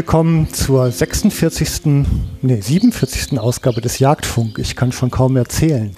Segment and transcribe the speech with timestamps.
[0.00, 2.06] willkommen zur 46.
[2.40, 3.38] Nee, 47.
[3.38, 4.58] Ausgabe des Jagdfunk.
[4.58, 5.94] Ich kann schon kaum erzählen.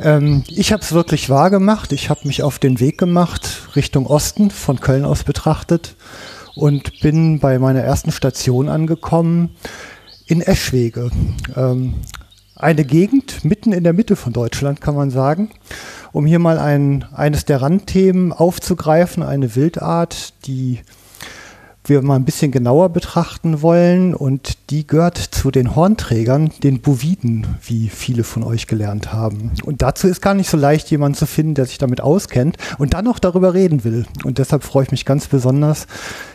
[0.00, 1.92] Ähm, ich habe es wirklich wahr gemacht.
[1.92, 5.94] Ich habe mich auf den Weg gemacht Richtung Osten, von Köln aus betrachtet,
[6.56, 9.54] und bin bei meiner ersten Station angekommen
[10.26, 11.12] in Eschwege.
[11.54, 11.94] Ähm,
[12.56, 15.50] eine Gegend mitten in der Mitte von Deutschland, kann man sagen.
[16.10, 20.80] Um hier mal ein, eines der Randthemen aufzugreifen, eine Wildart, die
[21.88, 24.14] wir mal ein bisschen genauer betrachten wollen.
[24.14, 29.52] Und die gehört zu den Hornträgern, den Boviden, wie viele von euch gelernt haben.
[29.64, 32.94] Und dazu ist gar nicht so leicht, jemanden zu finden, der sich damit auskennt und
[32.94, 34.06] dann noch darüber reden will.
[34.24, 35.86] Und deshalb freue ich mich ganz besonders,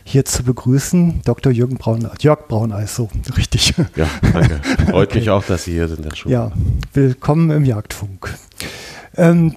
[0.03, 1.51] hier zu begrüßen, Dr.
[1.51, 3.73] Jürgen Braun, Jörg Brauneis, so richtig.
[3.95, 4.59] Ja, danke.
[4.91, 5.19] Freut okay.
[5.19, 6.29] mich auch, dass Sie hier sind, Herr Schuh.
[6.29, 6.51] Ja,
[6.93, 8.33] willkommen im Jagdfunk.
[9.15, 9.55] Ähm,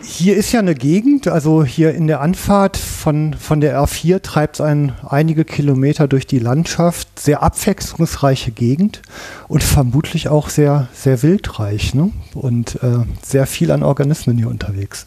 [0.00, 4.56] hier ist ja eine Gegend, also hier in der Anfahrt von, von der R4 treibt
[4.56, 7.18] es einen einige Kilometer durch die Landschaft.
[7.18, 9.02] Sehr abwechslungsreiche Gegend
[9.48, 12.10] und vermutlich auch sehr, sehr wildreich ne?
[12.34, 15.04] und äh, sehr viel an Organismen hier unterwegs.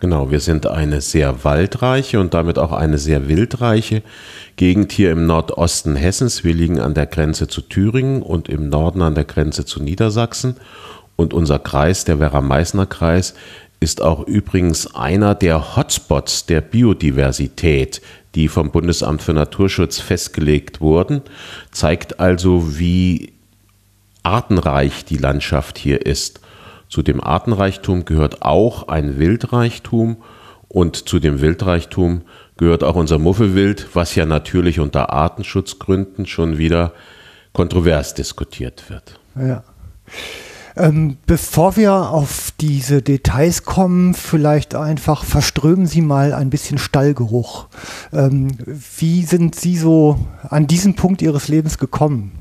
[0.00, 4.02] Genau, wir sind eine sehr waldreiche und damit auch eine sehr wildreiche
[4.56, 6.44] Gegend hier im Nordosten Hessens.
[6.44, 10.56] Wir liegen an der Grenze zu Thüringen und im Norden an der Grenze zu Niedersachsen.
[11.16, 13.32] Und unser Kreis, der Werra-Meißner-Kreis,
[13.80, 18.00] ist auch übrigens einer der Hotspots der Biodiversität,
[18.34, 21.22] die vom Bundesamt für Naturschutz festgelegt wurden,
[21.70, 23.32] zeigt also, wie
[24.22, 26.40] artenreich die Landschaft hier ist.
[26.88, 30.16] Zu dem Artenreichtum gehört auch ein Wildreichtum
[30.68, 32.22] und zu dem Wildreichtum
[32.56, 36.92] gehört auch unser Muffelwild, was ja natürlich unter Artenschutzgründen schon wieder
[37.52, 39.18] kontrovers diskutiert wird.
[39.36, 39.64] Ja.
[40.76, 47.68] Ähm, bevor wir auf diese Details kommen, vielleicht einfach verströmen Sie mal ein bisschen Stallgeruch.
[48.12, 48.48] Ähm,
[48.98, 52.32] wie sind Sie so an diesen Punkt Ihres Lebens gekommen?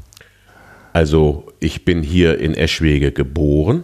[0.91, 3.83] Also ich bin hier in Eschwege geboren,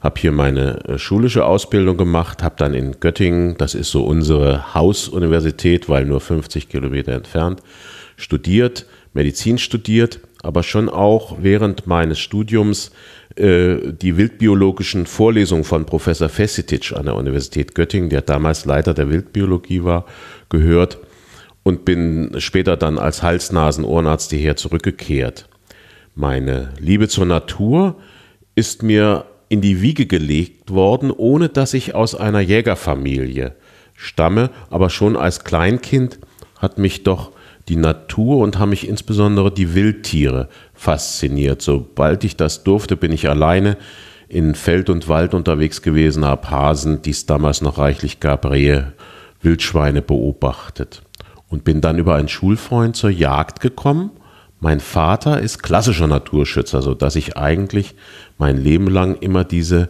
[0.00, 4.74] habe hier meine äh, schulische Ausbildung gemacht, habe dann in Göttingen, das ist so unsere
[4.74, 7.62] Hausuniversität, weil nur 50 Kilometer entfernt,
[8.16, 12.90] studiert, Medizin studiert, aber schon auch während meines Studiums
[13.38, 19.84] die wildbiologischen Vorlesungen von Professor Fesitic an der Universität Göttingen, der damals Leiter der Wildbiologie
[19.84, 20.06] war,
[20.48, 20.98] gehört
[21.62, 25.48] und bin später dann als Hals-Nasen-Ohrenarzt hierher zurückgekehrt.
[26.14, 27.96] Meine Liebe zur Natur
[28.54, 33.54] ist mir in die Wiege gelegt worden, ohne dass ich aus einer Jägerfamilie
[33.94, 36.18] stamme, aber schon als Kleinkind
[36.58, 37.32] hat mich doch
[37.68, 41.62] die Natur und haben mich insbesondere die Wildtiere fasziniert.
[41.62, 43.76] Sobald ich das durfte, bin ich alleine
[44.28, 48.92] in Feld und Wald unterwegs gewesen, habe Hasen, die es damals noch reichlich gab, Rehe,
[49.40, 51.02] Wildschweine beobachtet
[51.48, 54.10] und bin dann über einen Schulfreund zur Jagd gekommen.
[54.58, 57.94] Mein Vater ist klassischer Naturschützer, so dass ich eigentlich
[58.38, 59.88] mein Leben lang immer diese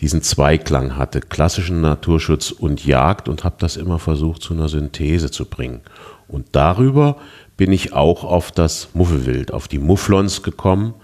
[0.00, 5.30] diesen Zweiklang hatte, klassischen Naturschutz und Jagd und habe das immer versucht zu einer Synthese
[5.30, 5.80] zu bringen.
[6.28, 7.16] Und darüber
[7.58, 10.94] bin ich auch auf das Muffelwild, auf die Mufflons gekommen,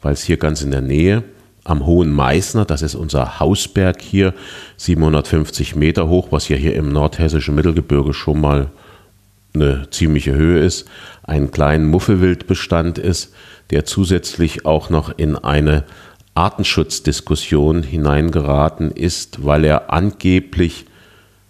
[0.00, 1.24] weil es hier ganz in der Nähe
[1.64, 4.32] am Hohen Meißner, das ist unser Hausberg hier,
[4.76, 8.70] 750 Meter hoch, was ja hier im nordhessischen Mittelgebirge schon mal
[9.54, 10.86] eine ziemliche Höhe ist,
[11.24, 13.34] einen kleinen Muffelwildbestand ist,
[13.70, 15.84] der zusätzlich auch noch in eine
[16.34, 20.86] Artenschutzdiskussion hineingeraten ist, weil er angeblich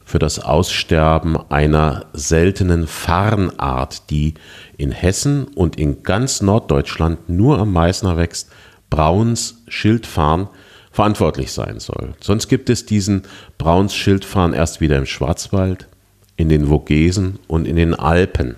[0.05, 4.35] für das Aussterben einer seltenen Farnart, die
[4.77, 8.51] in Hessen und in ganz Norddeutschland nur am Meißner wächst,
[8.91, 10.49] Brauns Schildfarn,
[10.93, 12.15] verantwortlich sein soll.
[12.21, 13.23] Sonst gibt es diesen
[13.59, 15.89] Brauns Schildfarn erst wieder im Schwarzwald,
[16.37, 18.57] in den Vogesen und in den Alpen.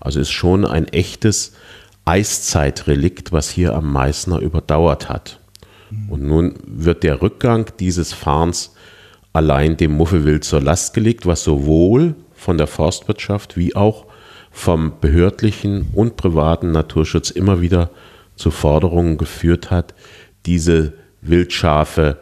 [0.00, 1.52] Also ist schon ein echtes
[2.04, 5.38] Eiszeitrelikt, was hier am Meißner überdauert hat.
[6.08, 8.74] Und nun wird der Rückgang dieses Farns
[9.38, 14.06] allein dem Muffelwild zur Last gelegt, was sowohl von der Forstwirtschaft wie auch
[14.50, 17.90] vom behördlichen und privaten Naturschutz immer wieder
[18.34, 19.94] zu Forderungen geführt hat,
[20.44, 22.18] diese Wildschafe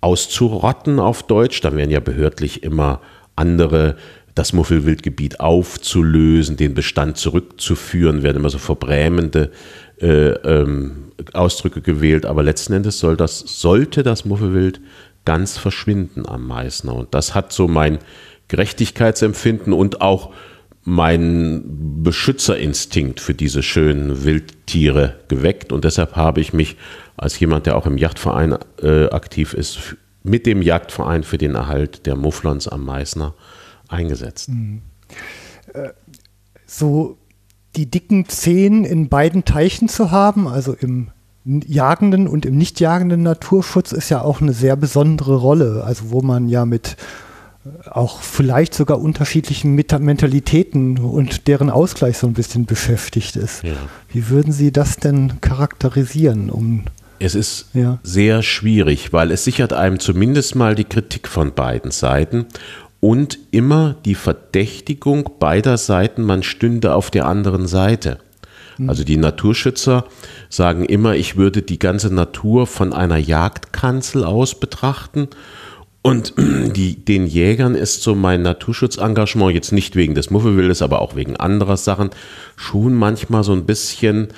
[0.00, 1.60] auszurotten auf Deutsch.
[1.60, 3.00] Da werden ja behördlich immer
[3.36, 3.96] andere
[4.34, 9.52] das Muffelwildgebiet aufzulösen, den Bestand zurückzuführen, werden immer so verbrämende
[10.00, 14.80] äh, ähm, Ausdrücke gewählt, aber letzten Endes soll das, sollte das Muffelwild
[15.24, 16.94] ganz verschwinden am Meißner.
[16.94, 17.98] Und das hat so mein
[18.48, 20.32] Gerechtigkeitsempfinden und auch
[20.82, 21.62] mein
[22.02, 25.72] Beschützerinstinkt für diese schönen Wildtiere geweckt.
[25.72, 26.76] Und deshalb habe ich mich
[27.16, 32.06] als jemand, der auch im Jagdverein äh, aktiv ist, mit dem Jagdverein für den Erhalt
[32.06, 33.34] der Mufflons am Meißner
[33.88, 34.48] eingesetzt.
[34.48, 34.82] Mhm.
[35.74, 35.90] Äh,
[36.66, 37.18] so
[37.76, 41.10] die dicken Zehen in beiden Teichen zu haben, also im
[41.66, 45.84] jagenden und im nicht jagenden Naturschutz, ist ja auch eine sehr besondere Rolle.
[45.84, 46.96] Also wo man ja mit
[47.64, 53.62] äh, auch vielleicht sogar unterschiedlichen Mentalitäten und deren Ausgleich so ein bisschen beschäftigt ist.
[53.62, 53.72] Ja.
[54.08, 56.84] Wie würden Sie das denn charakterisieren, um
[57.22, 57.98] es ist ja.
[58.02, 62.46] sehr schwierig, weil es sichert einem zumindest mal die Kritik von beiden Seiten
[63.00, 68.18] und immer die Verdächtigung beider Seiten, man stünde auf der anderen Seite.
[68.80, 68.88] Mhm.
[68.88, 70.06] Also die Naturschützer
[70.48, 75.28] sagen immer, ich würde die ganze Natur von einer Jagdkanzel aus betrachten.
[76.02, 81.14] Und die, den Jägern ist so mein Naturschutzengagement, jetzt nicht wegen des Muffelwildes, aber auch
[81.14, 82.10] wegen anderer Sachen,
[82.56, 84.28] schon manchmal so ein bisschen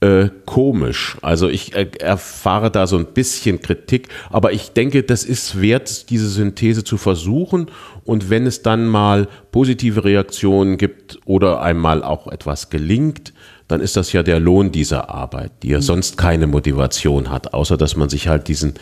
[0.00, 1.16] äh, komisch.
[1.22, 6.10] Also ich äh, erfahre da so ein bisschen Kritik, aber ich denke, das ist wert,
[6.10, 7.70] diese Synthese zu versuchen.
[8.04, 13.32] Und wenn es dann mal positive Reaktionen gibt oder einmal auch etwas gelingt,
[13.68, 15.82] dann ist das ja der Lohn dieser Arbeit, die ja mhm.
[15.82, 18.74] sonst keine Motivation hat, außer dass man sich halt diesen,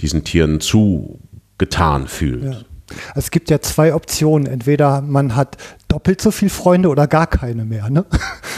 [0.00, 2.44] diesen Tieren zugetan fühlt.
[2.44, 2.60] Ja.
[3.14, 4.46] Es gibt ja zwei Optionen.
[4.46, 5.56] Entweder man hat
[5.92, 7.90] doppelt so viele Freunde oder gar keine mehr.
[7.90, 8.04] Ne?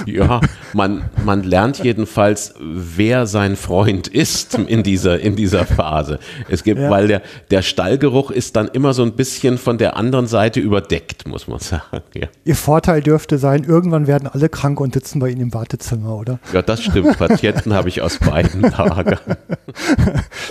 [0.07, 0.41] Ja,
[0.73, 6.19] man, man lernt jedenfalls, wer sein Freund ist in dieser, in dieser Phase.
[6.49, 6.91] Es gibt, ja.
[6.91, 7.23] weil der,
[7.53, 11.59] der Stallgeruch ist dann immer so ein bisschen von der anderen Seite überdeckt, muss man
[11.61, 12.03] sagen.
[12.13, 12.27] Ja.
[12.45, 16.41] Ihr Vorteil dürfte sein, irgendwann werden alle krank und sitzen bei Ihnen im Wartezimmer, oder?
[16.53, 17.17] Ja, das stimmt.
[17.17, 19.37] Patienten habe ich aus beiden Lagern.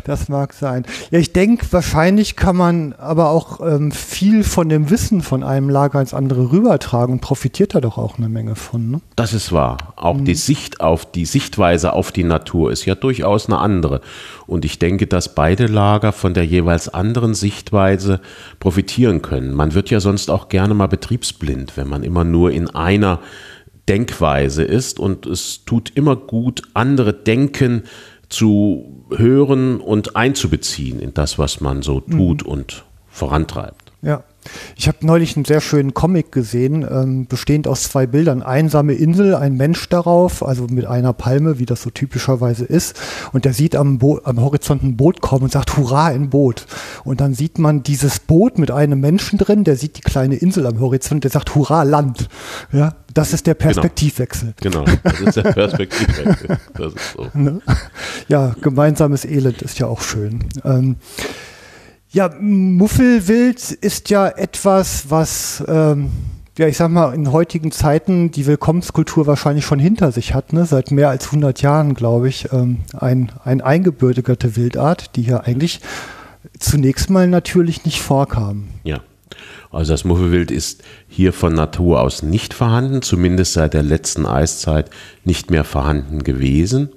[0.06, 0.86] Das mag sein.
[1.12, 5.70] Ja, ich denke, wahrscheinlich kann man aber auch ähm, viel von dem Wissen von einem
[5.70, 8.92] Lager ins andere rübertragen und profitiert da doch auch eine Menge von.
[8.92, 9.02] Ne?
[9.16, 9.94] Das ist wahr.
[9.96, 10.26] Auch mhm.
[10.26, 14.02] die Sicht auf die Sichtweise auf die Natur ist ja durchaus eine andere.
[14.48, 18.20] Und ich denke, dass beide Lager von der jeweils anderen Sichtweise
[18.60, 19.54] profitieren können.
[19.54, 23.20] Man wird ja sonst auch gerne mal betriebsblind, wenn man immer nur in einer
[23.90, 27.84] Denkweise ist und es tut immer gut, andere Denken
[28.30, 32.52] zu hören und einzubeziehen in das, was man so tut mhm.
[32.52, 32.84] und
[33.14, 33.94] vorantreibt.
[34.02, 34.24] Ja.
[34.76, 38.44] Ich habe neulich einen sehr schönen Comic gesehen, ähm, bestehend aus zwei Bildern.
[38.44, 43.00] Einsame Insel, ein Mensch darauf, also mit einer Palme, wie das so typischerweise ist.
[43.32, 46.66] Und der sieht am, Bo am Horizont ein Boot kommen und sagt, Hurra, ein Boot.
[47.06, 50.66] Und dann sieht man dieses Boot mit einem Menschen drin, der sieht die kleine Insel
[50.68, 52.28] am Horizont, der sagt, Hurra, Land.
[52.74, 53.68] Ja, das ist der genau.
[53.68, 54.54] Perspektivwechsel.
[54.60, 54.98] Genau, genau.
[55.04, 56.58] das ist der Perspektivwechsel.
[56.74, 57.30] Das ist so.
[57.34, 57.62] Ne?
[58.28, 60.46] Ja, gemeinsames Elend ist ja auch schön.
[60.64, 60.98] Ähm,
[62.14, 66.12] ja, Muffelwild ist ja etwas, was, ähm,
[66.60, 70.66] ja, ich sag mal, in heutigen Zeiten die Willkommenskultur wahrscheinlich schon hinter sich hat, ne?
[70.66, 75.82] seit mehr als 100 Jahren, glaube ich, ähm, ein, ein eingebürtigerte Wildart, die ja eigentlich
[76.60, 78.68] zunächst mal natürlich nicht vorkam.
[78.84, 79.02] Ja.
[79.72, 84.92] Also das Muffelwild ist hier von Natur aus nicht vorhanden, zumindest seit der letzten Eiszeit
[85.26, 86.90] nicht mehr vorhanden gewesen.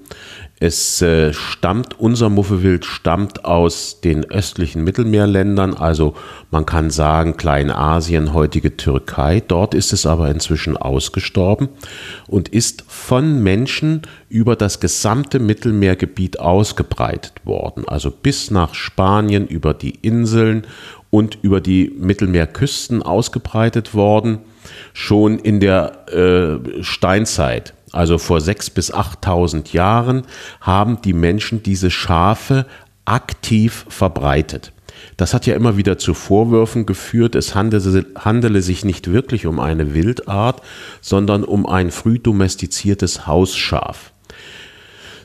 [0.58, 6.14] Es äh, stammt, unser Muffelwild stammt aus den östlichen Mittelmeerländern, also
[6.50, 9.42] man kann sagen Kleinasien, heutige Türkei.
[9.46, 11.68] Dort ist es aber inzwischen ausgestorben
[12.26, 19.74] und ist von Menschen über das gesamte Mittelmeergebiet ausgebreitet worden, also bis nach Spanien, über
[19.74, 20.66] die Inseln
[21.10, 24.38] und über die Mittelmeerküsten ausgebreitet worden,
[24.94, 30.22] schon in der äh, Steinzeit also vor 6.000 bis 8.000 Jahren,
[30.60, 32.66] haben die Menschen diese Schafe
[33.04, 34.72] aktiv verbreitet.
[35.16, 39.94] Das hat ja immer wieder zu Vorwürfen geführt, es handele, sich nicht wirklich um eine
[39.94, 40.62] Wildart,
[41.00, 44.12] sondern um ein früh domestiziertes Hausschaf.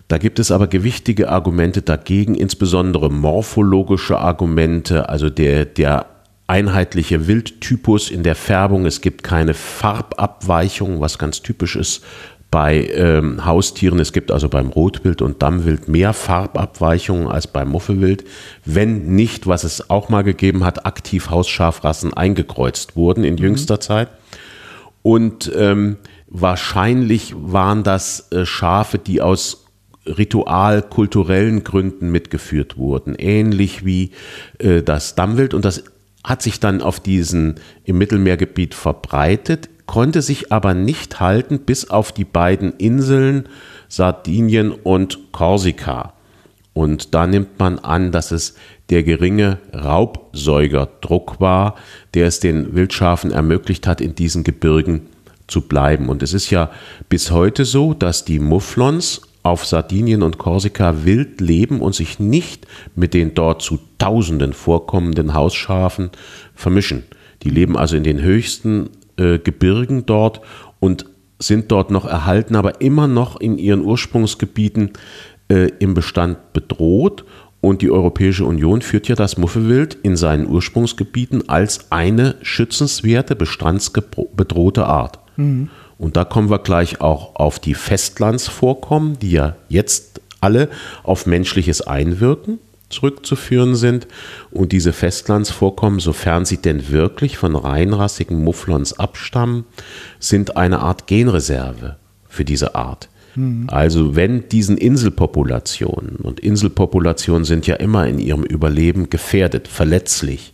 [0.07, 6.05] Da gibt es aber gewichtige Argumente dagegen, insbesondere morphologische Argumente, also der, der
[6.47, 8.85] einheitliche Wildtypus in der Färbung.
[8.85, 12.03] Es gibt keine Farbabweichung, was ganz typisch ist
[12.51, 14.00] bei ähm, Haustieren.
[14.00, 18.25] Es gibt also beim Rotwild und Dammwild mehr Farbabweichungen als beim Muffelwild,
[18.65, 23.41] wenn nicht, was es auch mal gegeben hat, aktiv Hausschafrassen eingekreuzt wurden in mhm.
[23.41, 24.10] jüngster Zeit.
[25.01, 29.65] Und ähm, wahrscheinlich waren das äh, Schafe, die aus
[30.05, 34.12] ritualkulturellen Gründen mitgeführt wurden, ähnlich wie
[34.60, 35.53] äh, das Dammwild.
[35.53, 35.84] Und das
[36.24, 42.13] hat sich dann auf diesen im Mittelmeergebiet verbreitet, konnte sich aber nicht halten bis auf
[42.13, 43.50] die beiden Inseln
[43.89, 46.13] Sardinien und Korsika.
[46.71, 48.55] Und da nimmt man an, dass es
[48.89, 51.75] der geringe Raubsäugerdruck war,
[52.13, 55.07] der es den Wildschafen ermöglicht hat, in diesen Gebirgen
[55.48, 56.07] zu bleiben.
[56.07, 56.71] Und es ist ja
[57.10, 62.65] bis heute so, dass die Mufflons auf Sardinien und Korsika wild leben und sich nicht
[62.95, 66.12] mit den dort zu Tausenden vorkommenden Hausschafen
[66.55, 67.03] vermischen.
[67.43, 70.41] Die leben also in den höchsten äh, Gebirgen dort
[70.79, 71.05] und
[71.39, 74.91] sind dort noch erhalten, aber immer noch in ihren Ursprungsgebieten
[75.49, 77.25] äh, im Bestand bedroht.
[77.61, 84.87] Und die Europäische Union führt ja das Muffelwild in seinen Ursprungsgebieten als eine schützenswerte, bestandsbedrohte
[84.87, 85.19] Art.
[85.37, 85.69] Mhm.
[85.99, 90.69] Und da kommen wir gleich auch auf die Festlandsvorkommen, die ja jetzt alle
[91.03, 92.57] auf menschliches Einwirken
[92.91, 94.07] zurückzuführen sind.
[94.51, 99.65] Und diese Festlandsvorkommen, sofern sie denn wirklich von reinrassigen Mufflons abstammen,
[100.19, 103.10] sind eine Art Genreserve für diese Art.
[103.36, 103.67] Mhm.
[103.67, 110.53] Also wenn diesen Inselpopulationen, und Inselpopulationen sind ja immer in ihrem Überleben gefährdet, verletzlich,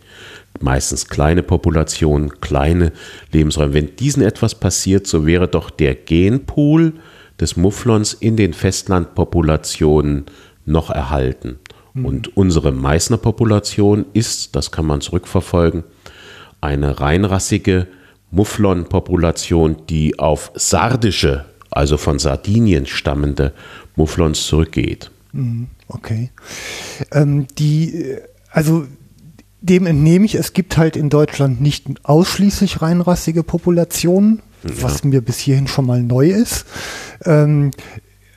[0.60, 2.92] meistens kleine Populationen, kleine
[3.32, 6.94] Lebensräume, wenn diesen etwas passiert, so wäre doch der Genpool
[7.40, 10.26] des Mufflons in den Festlandpopulationen
[10.66, 11.60] noch erhalten.
[11.98, 12.06] Mhm.
[12.06, 15.84] Und unsere Meißner-Population ist, das kann man zurückverfolgen,
[16.62, 17.88] eine reinrassige
[18.32, 23.54] Mufflon-Population, die auf sardische, also von Sardinien stammende
[23.96, 25.12] Mufflons zurückgeht.
[25.32, 25.68] Mhm.
[25.88, 26.32] Okay.
[27.12, 28.18] Ähm, die,
[28.52, 28.86] also
[29.62, 34.72] dem entnehme ich, es gibt halt in Deutschland nicht ausschließlich reinrassige Populationen, ja.
[34.82, 36.66] was mir bis hierhin schon mal neu ist.
[37.26, 37.72] Ähm,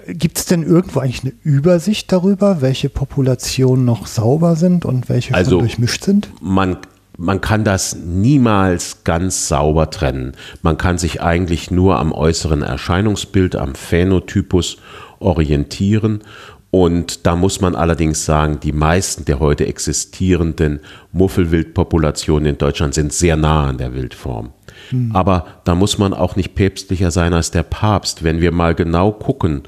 [0.06, 5.34] Gibt es denn irgendwo eigentlich eine Übersicht darüber, welche Populationen noch sauber sind und welche
[5.34, 6.30] also, schon durchmischt sind?
[6.40, 6.78] Man,
[7.16, 10.32] man kann das niemals ganz sauber trennen.
[10.62, 14.78] Man kann sich eigentlich nur am äußeren Erscheinungsbild, am Phänotypus
[15.18, 16.22] orientieren.
[16.70, 20.80] Und da muss man allerdings sagen, die meisten der heute existierenden
[21.12, 24.52] Muffelwildpopulationen in Deutschland sind sehr nah an der Wildform.
[24.90, 25.10] Hm.
[25.12, 28.22] Aber da muss man auch nicht päpstlicher sein als der Papst.
[28.22, 29.62] Wenn wir mal genau gucken,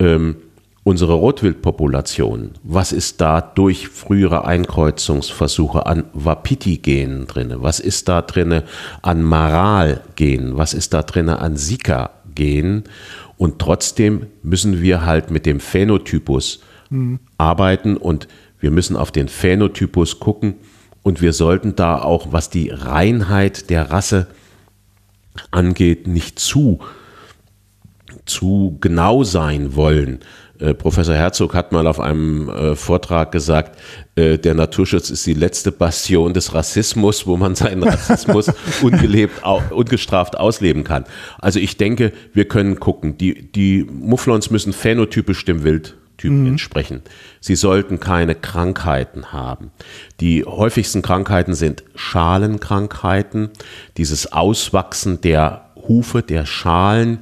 [0.00, 0.36] ähm,
[0.82, 7.54] unsere Rotwildpopulation, was ist da durch frühere Einkreuzungsversuche an Wapiti-Genen drin?
[7.56, 8.62] Was ist da drin
[9.02, 10.56] an Maral-Genen?
[10.56, 12.84] Was ist da drin an Sika-Genen?
[13.36, 17.20] Und trotzdem müssen wir halt mit dem Phänotypus mhm.
[17.38, 18.26] arbeiten und
[18.58, 20.54] wir müssen auf den Phänotypus gucken
[21.02, 24.26] und wir sollten da auch, was die Reinheit der Rasse
[25.50, 26.80] angeht, nicht zu
[28.26, 30.20] zu genau sein wollen.
[30.60, 33.78] Äh, Professor Herzog hat mal auf einem äh, Vortrag gesagt,
[34.14, 40.38] äh, der Naturschutz ist die letzte Bastion des Rassismus, wo man seinen Rassismus ungelebt, ungestraft
[40.38, 41.04] ausleben kann.
[41.38, 43.16] Also ich denke, wir können gucken.
[43.16, 46.48] Die, die Mufflons müssen phänotypisch dem Wildtypen mhm.
[46.48, 47.02] entsprechen.
[47.40, 49.70] Sie sollten keine Krankheiten haben.
[50.20, 53.48] Die häufigsten Krankheiten sind Schalenkrankheiten,
[53.96, 57.20] dieses Auswachsen der Hufe, der Schalen,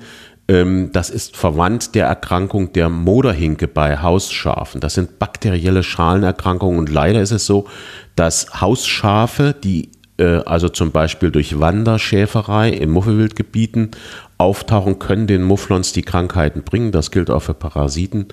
[0.49, 4.81] das ist verwandt der Erkrankung der Moderhinke bei Hausschafen.
[4.81, 7.69] Das sind bakterielle Schalenerkrankungen und leider ist es so,
[8.17, 13.90] dass Hausschafe, die äh, also zum Beispiel durch Wanderschäferei in Muffelwildgebieten
[14.38, 16.93] auftauchen, können den Mufflons die Krankheiten bringen.
[16.93, 18.28] Das gilt auch für Parasiten.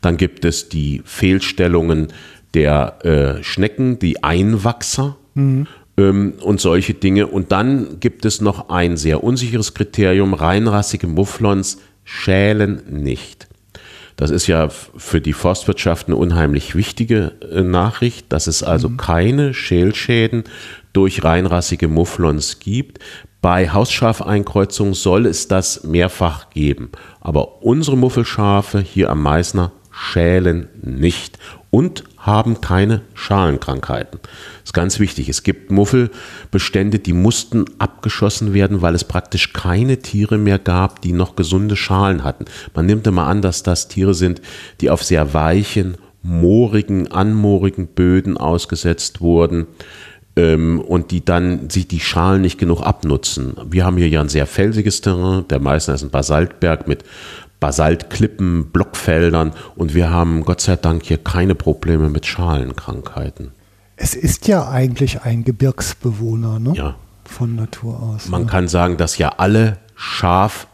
[0.00, 2.08] Dann gibt es die Fehlstellungen
[2.52, 5.16] der äh, Schnecken, die Einwachser.
[5.34, 7.26] Mhm ähm, und solche Dinge.
[7.26, 13.48] Und dann gibt es noch ein sehr unsicheres Kriterium, reinrassige Mufflons schälen nicht.
[14.16, 18.96] Das ist ja für die Forstwirtschaft eine unheimlich wichtige äh, Nachricht, dass es also mhm.
[18.98, 20.44] keine Schälschäden
[20.92, 22.98] durch reinrassige Mufflons gibt.
[23.40, 26.90] Bei Hausschafeinkreuzungen soll es das mehrfach geben.
[27.20, 31.38] Aber unsere Muffelschafe hier am Meißner schälen nicht
[31.70, 34.20] und haben keine Schalenkrankheiten.
[34.70, 35.28] Ist ganz wichtig.
[35.28, 41.10] Es gibt Muffelbestände, die mussten abgeschossen werden, weil es praktisch keine Tiere mehr gab, die
[41.10, 42.44] noch gesunde Schalen hatten.
[42.72, 44.40] Man nimmt immer an, dass das Tiere sind,
[44.80, 49.66] die auf sehr weichen, moorigen, anmoorigen Böden ausgesetzt wurden
[50.36, 53.56] ähm, und die dann sich die Schalen nicht genug abnutzen.
[53.68, 55.48] Wir haben hier ja ein sehr felsiges Terrain.
[55.48, 57.02] Der Meißner ist ein Basaltberg mit
[57.58, 63.50] Basaltklippen, Blockfeldern und wir haben Gott sei Dank hier keine Probleme mit Schalenkrankheiten.
[64.02, 66.72] Es ist ja eigentlich ein Gebirgsbewohner, ne?
[66.74, 66.96] Ja.
[67.26, 68.28] Von Natur aus.
[68.28, 68.48] Man ja.
[68.48, 70.66] kann sagen, dass ja alle Schaf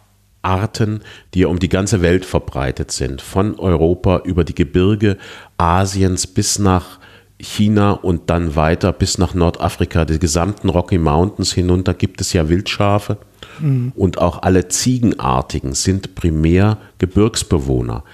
[0.42, 1.00] Arten,
[1.35, 5.18] die ja um die ganze Welt verbreitet sind, von Europa über die Gebirge
[5.59, 7.00] Asiens bis nach
[7.38, 12.49] China und dann weiter bis nach Nordafrika, die gesamten Rocky Mountains hinunter gibt es ja
[12.49, 13.18] Wildschafe.
[13.59, 13.92] Mhm.
[13.97, 18.04] Und auch alle Ziegenartigen sind primär Gebirgsbewohner.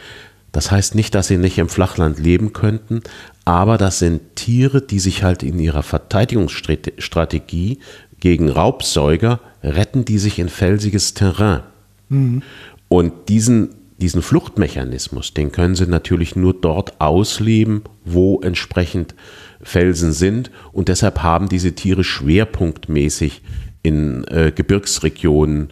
[0.53, 3.03] Das heißt nicht, dass sie nicht im Flachland leben könnten,
[3.45, 7.79] aber das sind Tiere, die sich halt in ihrer Verteidigungsstrategie
[8.21, 11.63] gegen Raubsäuger retten, die sich in felsiges Terrain.
[12.09, 12.43] Mhm.
[12.89, 13.71] Und diesen
[14.03, 19.15] diesen Fluchtmechanismus, den können sie natürlich nur dort ausleben, wo entsprechend
[19.63, 20.51] Felsen sind.
[20.73, 23.43] Und deshalb haben diese Tiere schwerpunktmäßig
[23.83, 25.69] in äh, Gebirgsregionen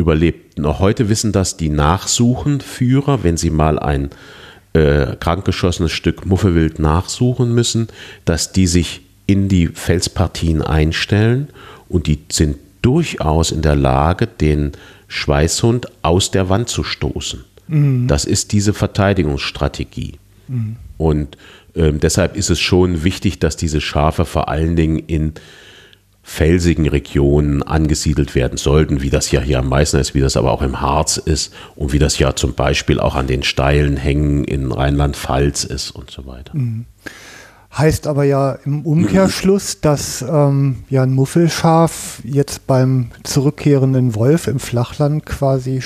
[0.00, 0.58] überlebt.
[0.58, 4.10] Noch heute wissen das die Nachsuchenführer, wenn sie mal ein
[4.72, 7.88] äh, krankgeschossenes Stück Muffelwild nachsuchen müssen,
[8.24, 11.48] dass die sich in die Felspartien einstellen
[11.88, 14.72] und die sind durchaus in der Lage, den
[15.08, 17.44] Schweißhund aus der Wand zu stoßen.
[17.68, 18.06] Mhm.
[18.08, 20.14] Das ist diese Verteidigungsstrategie.
[20.48, 20.76] Mhm.
[20.98, 21.36] Und
[21.74, 25.34] ähm, deshalb ist es schon wichtig, dass diese Schafe vor allen Dingen in
[26.30, 30.52] felsigen Regionen angesiedelt werden sollten, wie das ja hier am meisten ist, wie das aber
[30.52, 34.44] auch im Harz ist und wie das ja zum Beispiel auch an den steilen Hängen
[34.44, 36.56] in Rheinland-Pfalz ist und so weiter.
[36.56, 36.86] Mhm.
[37.76, 44.58] Heißt aber ja im Umkehrschluss, dass ähm, ja ein Muffelschaf jetzt beim zurückkehrenden Wolf im
[44.60, 45.82] Flachland quasi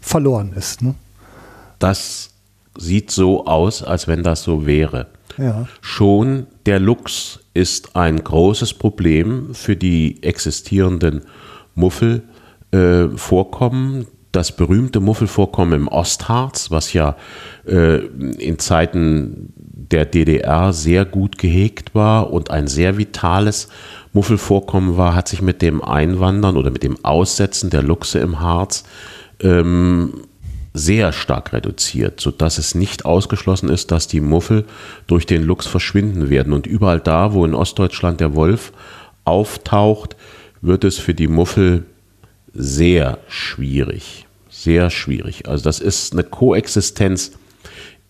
[0.00, 0.82] verloren ist.
[0.82, 0.94] Ne?
[1.78, 2.30] das
[2.78, 5.06] sieht so aus, als wenn das so wäre.
[5.38, 5.66] Ja.
[5.80, 11.22] Schon der Luchs ist ein großes Problem für die existierenden
[11.74, 14.02] Muffelvorkommen.
[14.02, 17.16] Äh, das berühmte Muffelvorkommen im Ostharz, was ja
[17.66, 23.68] äh, in Zeiten der DDR sehr gut gehegt war und ein sehr vitales
[24.12, 28.84] Muffelvorkommen war, hat sich mit dem Einwandern oder mit dem Aussetzen der Luchse im Harz
[29.40, 30.24] ähm,
[30.76, 34.64] sehr stark reduziert, sodass es nicht ausgeschlossen ist, dass die Muffel
[35.06, 36.52] durch den Luchs verschwinden werden.
[36.52, 38.72] Und überall da, wo in Ostdeutschland der Wolf
[39.24, 40.16] auftaucht,
[40.60, 41.84] wird es für die Muffel
[42.52, 44.26] sehr schwierig.
[44.50, 45.48] Sehr schwierig.
[45.48, 47.32] Also das ist eine Koexistenz,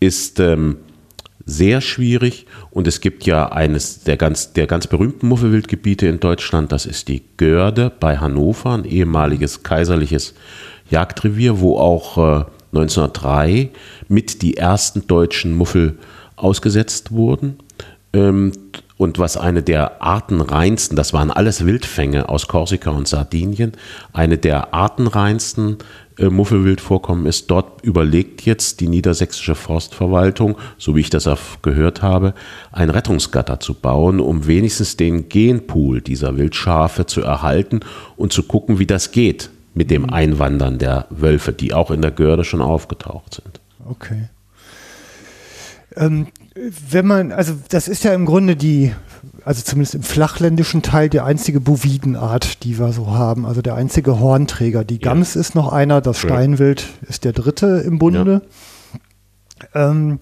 [0.01, 0.79] ist ähm,
[1.45, 6.73] sehr schwierig und es gibt ja eines der ganz, der ganz berühmten Muffelwildgebiete in Deutschland,
[6.73, 10.35] das ist die Görde bei Hannover, ein ehemaliges kaiserliches
[10.91, 12.45] Jagdrevier, wo auch äh,
[12.77, 13.71] 1903
[14.09, 15.99] mit die ersten deutschen Muffel
[16.37, 17.59] ausgesetzt wurden.
[18.13, 18.53] Ähm,
[18.99, 23.73] und was eine der artenreinsten, das waren alles Wildfänge aus Korsika und Sardinien,
[24.15, 25.77] eine der artenreinsten
[26.19, 27.51] äh, Muffelwildvorkommen ist.
[27.51, 31.29] Dort überlegt jetzt die niedersächsische Forstverwaltung, so wie ich das
[31.61, 32.33] gehört habe,
[32.73, 37.81] ein Rettungsgatter zu bauen, um wenigstens den Genpool dieser Wildschafe zu erhalten
[38.17, 42.11] und zu gucken, wie das geht mit dem Einwandern der Wölfe, die auch in der
[42.11, 43.61] Görde schon aufgetaucht sind.
[43.87, 44.31] Okay.
[45.95, 46.29] Ähm,
[46.91, 48.95] wenn man, also das ist ja im Grunde die,
[49.45, 54.19] also zumindest im flachländischen Teil, die einzige Bovidenart, die wir so haben, also der einzige
[54.19, 54.83] Hornträger.
[54.83, 55.43] Die Gams ja.
[55.43, 58.43] ist noch einer, das Steinwild ist der dritte im Bunde.
[59.75, 59.91] Ja.
[59.91, 60.19] Ähm,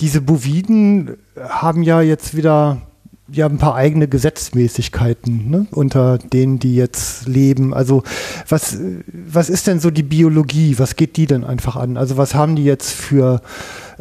[0.00, 2.82] diese Boviden haben ja jetzt wieder
[3.30, 7.74] ja ein paar eigene Gesetzmäßigkeiten, ne, unter denen die jetzt leben.
[7.74, 8.02] Also
[8.48, 10.78] was, was ist denn so die Biologie?
[10.78, 11.96] Was geht die denn einfach an?
[11.96, 13.42] Also was haben die jetzt für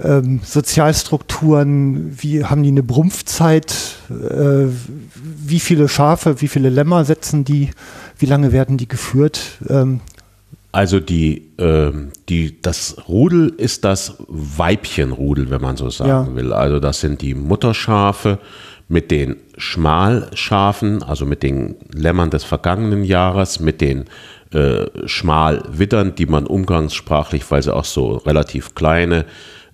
[0.01, 2.17] ähm, Sozialstrukturen?
[2.21, 3.75] Wie haben die eine Brumpfzeit?
[4.09, 4.67] Äh,
[5.21, 7.71] wie viele Schafe, wie viele Lämmer setzen die?
[8.17, 9.59] Wie lange werden die geführt?
[9.69, 9.99] Ähm,
[10.71, 11.91] also die, äh,
[12.29, 16.35] die, das Rudel ist das Weibchenrudel, wenn man so sagen ja.
[16.35, 16.53] will.
[16.53, 18.39] Also das sind die Mutterschafe
[18.87, 24.05] mit den Schmalschafen, also mit den Lämmern des vergangenen Jahres, mit den
[24.53, 29.25] äh, Schmalwiddern, die man umgangssprachlich, weil sie auch so relativ kleine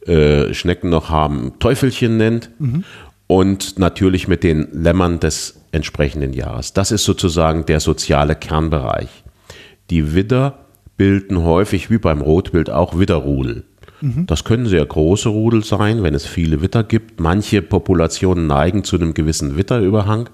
[0.08, 2.50] äh, Schnecken noch haben, Teufelchen nennt.
[2.60, 2.84] Mhm.
[3.28, 6.74] Und natürlich mit den Lämmern des entsprechenden Jahres.
[6.74, 9.10] Das ist sozusagen der soziale Kernbereich.
[9.90, 10.66] Die Widder
[10.98, 13.64] bilden häufig, wie beim Rotwild, auch Widderrudel.
[14.04, 14.26] Mhm.
[14.28, 17.22] Das können sehr große Rudel sein, wenn es viele Witter gibt.
[17.22, 20.30] Manche Populationen neigen zu einem gewissen Witterüberhang.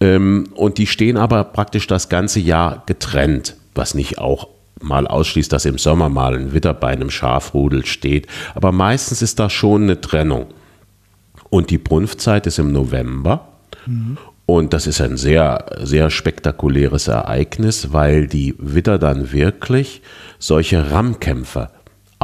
[0.00, 4.48] Ähm, und die stehen aber praktisch das ganze Jahr getrennt, was nicht auch
[4.82, 8.26] mal ausschließt, dass im Sommer mal ein Witter bei einem Schafrudel steht.
[8.56, 10.46] Aber meistens ist da schon eine Trennung.
[11.50, 13.50] Und die Brunftzeit ist im November.
[13.86, 14.18] Mhm.
[14.46, 20.02] Und das ist ein sehr, sehr spektakuläres Ereignis, weil die Witter dann wirklich
[20.40, 21.70] solche Rammkämpfe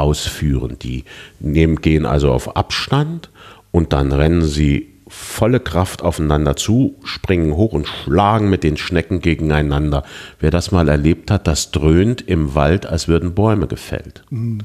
[0.01, 0.77] ausführen.
[0.81, 1.05] Die
[1.39, 3.31] nehmen, gehen also auf Abstand
[3.71, 9.21] und dann rennen sie volle Kraft aufeinander zu, springen hoch und schlagen mit den Schnecken
[9.21, 10.05] gegeneinander.
[10.39, 14.23] Wer das mal erlebt hat, das dröhnt im Wald, als würden Bäume gefällt.
[14.31, 14.61] Mhm.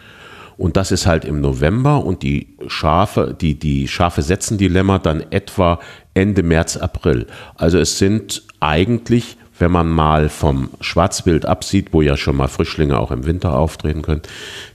[0.58, 5.00] Und das ist halt im November und die Schafe, die, die Schafe setzen die Lämmer
[5.00, 5.80] dann etwa
[6.14, 7.28] Ende März, April.
[7.56, 13.00] Also es sind eigentlich, wenn man mal vom Schwarzwild absieht, wo ja schon mal Frischlinge
[13.00, 14.22] auch im Winter auftreten können,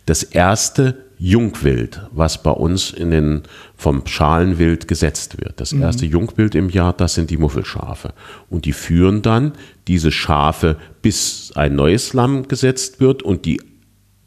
[0.07, 3.43] das erste Jungwild, was bei uns in den,
[3.77, 5.61] vom Schalenwild gesetzt wird.
[5.61, 5.83] Das mhm.
[5.83, 6.13] erste mhm.
[6.13, 8.15] Jungwild im Jahr, das sind die Muffelschafe.
[8.49, 9.53] Und die führen dann
[9.87, 13.61] diese Schafe, bis ein neues Lamm gesetzt wird und die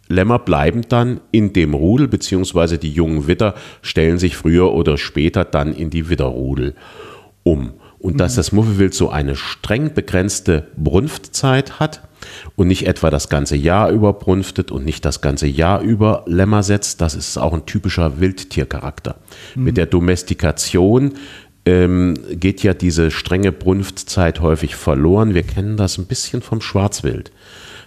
[0.08, 5.46] Lämmer bleiben dann in dem Rudel, beziehungsweise die jungen Witter stellen sich früher oder später
[5.46, 6.76] dann in die Widderrudel
[7.42, 7.74] um.
[8.04, 8.18] Und mhm.
[8.18, 12.04] dass das Muffelwild so eine streng begrenzte Brunftzeit hat,
[12.56, 16.63] und nicht etwa das ganze Jahr über brunftet und nicht das ganze Jahr über Lämmer
[16.63, 17.02] setzt.
[17.02, 19.16] Das ist auch ein typischer Wildtiercharakter.
[19.56, 19.63] Mhm.
[19.63, 21.13] Mit der Domestikation
[21.66, 25.34] ähm, geht ja diese strenge Brunftzeit häufig verloren.
[25.34, 27.32] Wir kennen das ein bisschen vom Schwarzwild,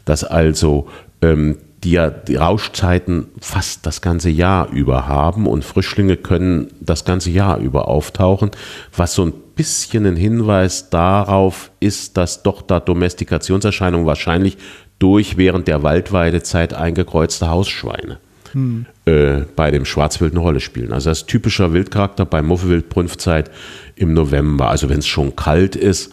[0.04, 0.88] dass also
[1.22, 7.04] ähm, die ja die Rauschzeiten fast das ganze Jahr über haben und Frischlinge können das
[7.04, 8.50] ganze Jahr über auftauchen,
[8.96, 14.56] was so ein bisschen ein Hinweis darauf ist, dass doch da Domestikationserscheinungen wahrscheinlich
[15.00, 18.18] durch während der Waldweidezeit eingekreuzte Hausschweine
[18.52, 18.86] hm.
[19.06, 20.92] äh, bei dem Schwarzwild eine Rolle spielen.
[20.92, 23.50] Also das ist typischer Wildcharakter bei Muffewildbrunftzeit
[23.96, 26.12] im November, also wenn es schon kalt ist.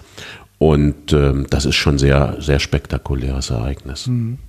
[0.57, 4.07] Und ähm, das ist schon sehr, sehr spektakuläres Ereignis.
[4.07, 4.39] Hm.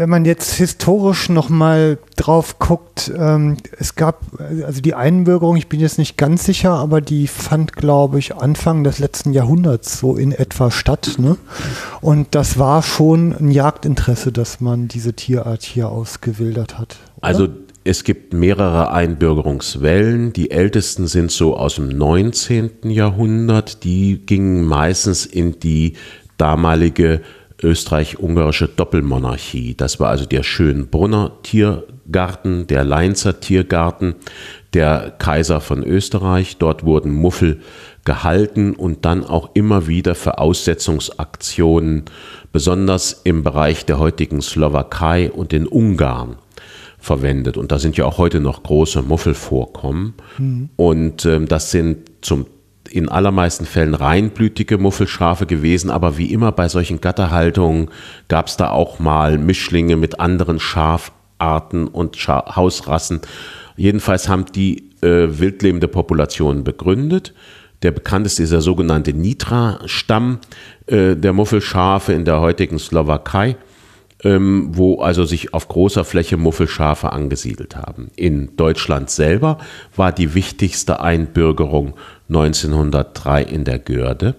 [0.00, 4.22] Wenn man jetzt historisch nochmal drauf guckt, ähm, es gab
[4.64, 8.82] also die Einbürgerung, ich bin jetzt nicht ganz sicher, aber die fand, glaube ich, Anfang
[8.82, 11.16] des letzten Jahrhunderts so in etwa statt.
[11.18, 11.36] Ne?
[12.00, 16.96] Und das war schon ein Jagdinteresse, dass man diese Tierart hier ausgewildert hat.
[17.18, 17.26] Oder?
[17.26, 17.48] Also
[17.84, 20.32] es gibt mehrere Einbürgerungswellen.
[20.32, 22.70] Die ältesten sind so aus dem 19.
[22.84, 23.84] Jahrhundert.
[23.84, 25.98] Die gingen meistens in die
[26.38, 27.20] damalige
[27.62, 29.74] österreich-ungarische Doppelmonarchie.
[29.76, 34.14] Das war also der Schönbrunner Tiergarten, der Leinzer Tiergarten,
[34.74, 36.56] der Kaiser von Österreich.
[36.58, 37.60] Dort wurden Muffel
[38.04, 42.04] gehalten und dann auch immer wieder für Aussetzungsaktionen,
[42.52, 46.36] besonders im Bereich der heutigen Slowakei und in Ungarn
[46.98, 47.56] verwendet.
[47.56, 50.14] Und da sind ja auch heute noch große Muffelvorkommen.
[50.38, 50.68] Mhm.
[50.76, 52.46] Und ähm, das sind zum
[52.90, 57.88] in allermeisten Fällen reinblütige Muffelschafe gewesen, aber wie immer bei solchen Gatterhaltungen
[58.28, 63.20] gab es da auch mal Mischlinge mit anderen Schafarten und Scha Hausrassen.
[63.76, 67.32] Jedenfalls haben die äh, wildlebende Populationen begründet.
[67.82, 70.38] Der bekannteste ist der sogenannte Nitra-Stamm
[70.86, 73.56] äh, der Muffelschafe in der heutigen Slowakei
[74.24, 78.10] ähm, wo also sich auf großer Fläche Muffelschafe angesiedelt haben.
[78.16, 79.58] In Deutschland selber
[79.96, 81.94] war die wichtigste Einbürgerung
[82.28, 84.34] 1903 in der Görde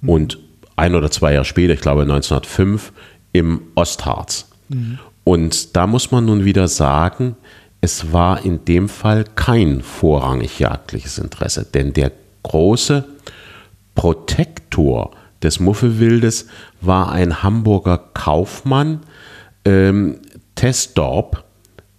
[0.00, 0.08] mhm.
[0.08, 0.38] und
[0.76, 2.92] ein oder zwei Jahre später, ich glaube 1905,
[3.32, 4.48] im Ostharz.
[4.68, 4.98] Mhm.
[5.24, 7.36] Und da muss man nun wieder sagen,
[7.80, 12.12] es war in dem Fall kein vorrangig jagdliches Interesse, denn der
[12.42, 13.04] große
[13.94, 15.10] Protektor
[15.42, 16.46] des Muffelwildes
[16.80, 19.00] war ein Hamburger Kaufmann,
[19.68, 20.16] ähm,
[20.54, 21.44] Tessdorp,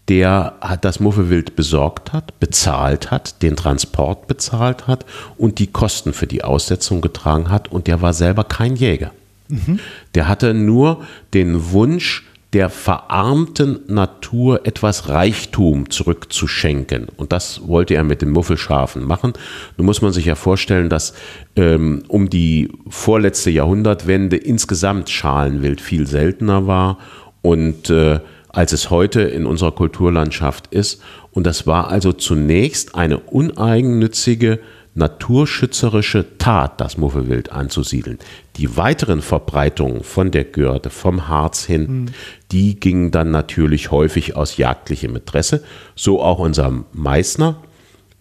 [0.10, 5.06] der das Muffelwild besorgt hat, bezahlt hat, den Transport bezahlt hat
[5.38, 7.72] und die Kosten für die Aussetzung getragen hat.
[7.72, 9.12] Und der war selber kein Jäger.
[9.50, 9.80] Mhm.
[10.16, 11.06] Der hatte nur
[11.36, 17.08] den Wunsch, der verarmten Natur etwas Reichtum zurückzuschenken.
[17.16, 19.34] Und das wollte er mit den Muffelschafen machen.
[19.78, 21.14] Nun muss man sich ja vorstellen, dass
[21.56, 26.98] ähm, um die vorletzte Jahrhundertwende insgesamt Schalenwild viel seltener war
[27.42, 31.02] und äh, als es heute in unserer Kulturlandschaft ist.
[31.32, 34.60] Und das war also zunächst eine uneigennützige
[34.96, 38.18] naturschützerische Tat, das Muffelwild anzusiedeln.
[38.58, 42.06] Die weiteren Verbreitungen von der Görde, vom Harz hin, mhm.
[42.52, 45.64] die gingen dann natürlich häufig aus jagdlichem Interesse.
[45.96, 47.62] So auch unser Meißner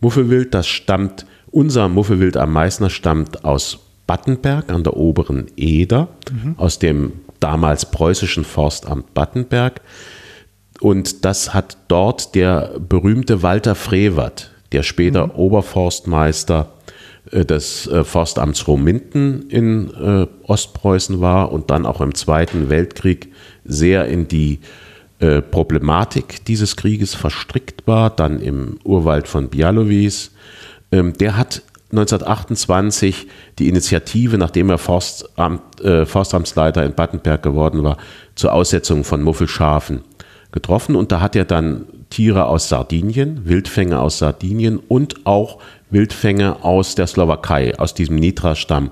[0.00, 6.54] Muffelwild, das stammt, unser Muffelwild am Meißner stammt aus Battenberg an der oberen Eder, mhm.
[6.56, 9.80] aus dem damals preußischen Forstamt Battenberg.
[10.80, 15.32] Und das hat dort der berühmte Walter Frevert, der später mhm.
[15.32, 16.72] Oberforstmeister
[17.32, 23.32] äh, des äh, Forstamts Rominten in äh, Ostpreußen war und dann auch im Zweiten Weltkrieg
[23.64, 24.60] sehr in die
[25.50, 30.30] Problematik dieses Krieges verstrickt war, dann im Urwald von Bialowice.
[30.92, 33.26] Ähm, der hat 1928
[33.58, 37.96] die Initiative, nachdem er Forstamt, äh, Forstamtsleiter in Battenberg geworden war,
[38.34, 40.02] zur Aussetzung von Muffelschafen
[40.52, 45.58] getroffen und da hat er dann Tiere aus Sardinien, Wildfänge aus Sardinien und auch
[45.90, 48.90] Wildfänge aus der Slowakei, aus diesem Nitra-Stamm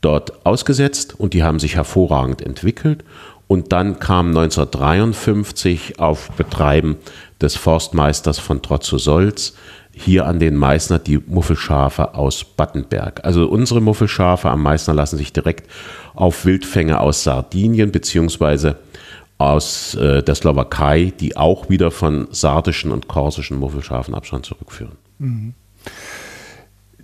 [0.00, 3.04] dort ausgesetzt und die haben sich hervorragend entwickelt.
[3.48, 6.96] Und dann kam 1953 auf Betreiben
[7.40, 9.54] des Forstmeisters von Trotzow-Solz
[9.92, 13.24] hier an den Meißner die Muffelschafe aus Battenberg.
[13.24, 15.68] Also unsere Muffelschafe am Meißner lassen sich direkt
[16.14, 18.76] auf Wildfänge aus Sardinien beziehungsweise
[19.38, 24.96] aus äh, der Slowakei, die auch wieder von sardischen und korsischen Muffelschafen Abstand zurückführen.
[25.18, 25.54] Mhm.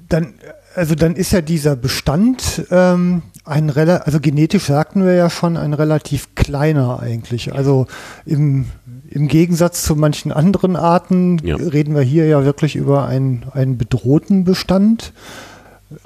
[0.09, 0.35] Dann,
[0.75, 5.73] also dann ist ja dieser Bestand ähm, ein also genetisch sagten wir ja schon ein
[5.73, 7.55] relativ kleiner eigentlich.
[7.55, 7.87] Also
[8.25, 8.67] im,
[9.11, 11.57] im Gegensatz zu manchen anderen Arten ja.
[11.57, 15.13] reden wir hier ja wirklich über einen, einen bedrohten Bestand.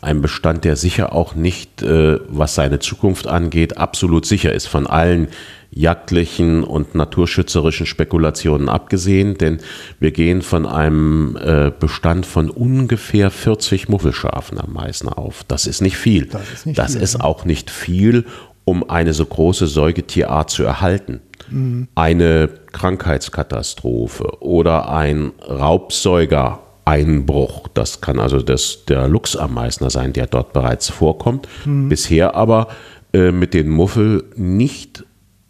[0.03, 4.87] Ein Bestand, der sicher auch nicht, äh, was seine Zukunft angeht, absolut sicher ist von
[4.87, 5.29] allen
[5.71, 9.61] jagdlichen und naturschützerischen Spekulationen abgesehen, denn
[10.01, 15.45] wir gehen von einem äh, Bestand von ungefähr 40 Muffelschafen am Meißner auf.
[15.47, 16.27] Das ist nicht viel.
[16.27, 17.25] Das ist, nicht das viel, ist ne?
[17.25, 18.27] auch nicht viel,
[18.65, 21.21] um eine so große Säugetierart zu erhalten.
[21.51, 21.89] Mhm.
[21.95, 27.69] Eine Krankheitskatastrophe oder ein Raubsäuger Einbruch.
[27.69, 31.47] Das kann also das, der Luchs am Meißner sein, der dort bereits vorkommt.
[31.65, 31.89] Mhm.
[31.89, 32.69] Bisher aber
[33.13, 35.05] äh, mit den Muffel nicht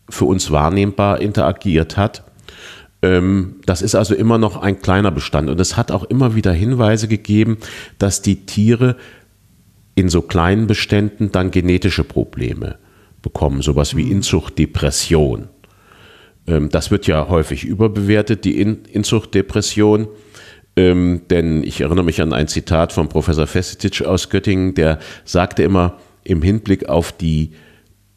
[0.09, 2.25] für uns wahrnehmbar interagiert hat.
[3.03, 5.49] Ähm, das ist also immer noch ein kleiner Bestand.
[5.49, 7.59] Und es hat auch immer wieder Hinweise gegeben,
[7.99, 8.97] dass die Tiere
[9.95, 12.77] in so kleinen Beständen dann genetische Probleme
[13.23, 14.13] bekommen, sowas wie mhm.
[14.13, 15.49] Inzuchtdepression.
[16.51, 20.09] Ähm, das wird ja häufig überbewertet, die Inzuchtdepression.
[20.77, 25.63] Ähm, denn ich erinnere mich an ein Zitat von Professor Fesitic aus Göttingen, der sagte
[25.63, 27.53] immer im Hinblick auf die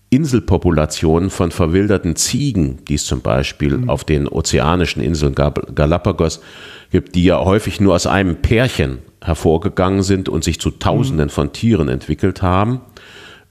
[0.10, 3.90] Inselpopulationen von verwilderten Ziegen, die es zum Beispiel mhm.
[3.90, 6.42] auf den ozeanischen Inseln Galapagos
[6.92, 11.32] gibt, die ja häufig nur aus einem Pärchen hervorgegangen sind und sich zu Tausenden mhm.
[11.32, 12.82] von Tieren entwickelt haben.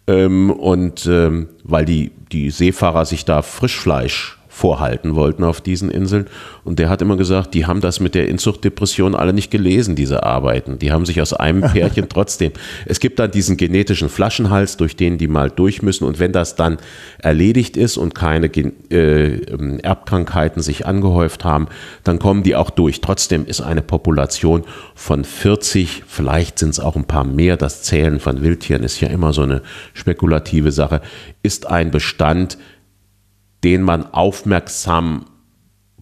[0.06, 6.26] Ähm, und ähm, weil die, die Seefahrer sich da Frischfleisch vorhalten wollten auf diesen Inseln.
[6.62, 10.22] Und der hat immer gesagt, die haben das mit der Inzuchtdepression alle nicht gelesen, diese
[10.24, 10.78] Arbeiten.
[10.78, 12.52] Die haben sich aus einem Pärchen trotzdem.
[12.84, 16.04] Es gibt dann diesen genetischen Flaschenhals, durch den die mal durch müssen.
[16.04, 16.76] Und wenn das dann
[17.18, 19.40] erledigt ist und keine äh,
[19.82, 21.66] Erbkrankheiten sich angehäuft haben,
[22.04, 23.00] dann kommen die auch durch.
[23.00, 28.20] Trotzdem ist eine Population von 40, vielleicht sind es auch ein paar mehr, das Zählen
[28.20, 29.62] von Wildtieren ist ja immer so eine
[29.94, 31.00] spekulative Sache,
[31.42, 32.58] ist ein Bestand,
[33.64, 35.26] den man aufmerksam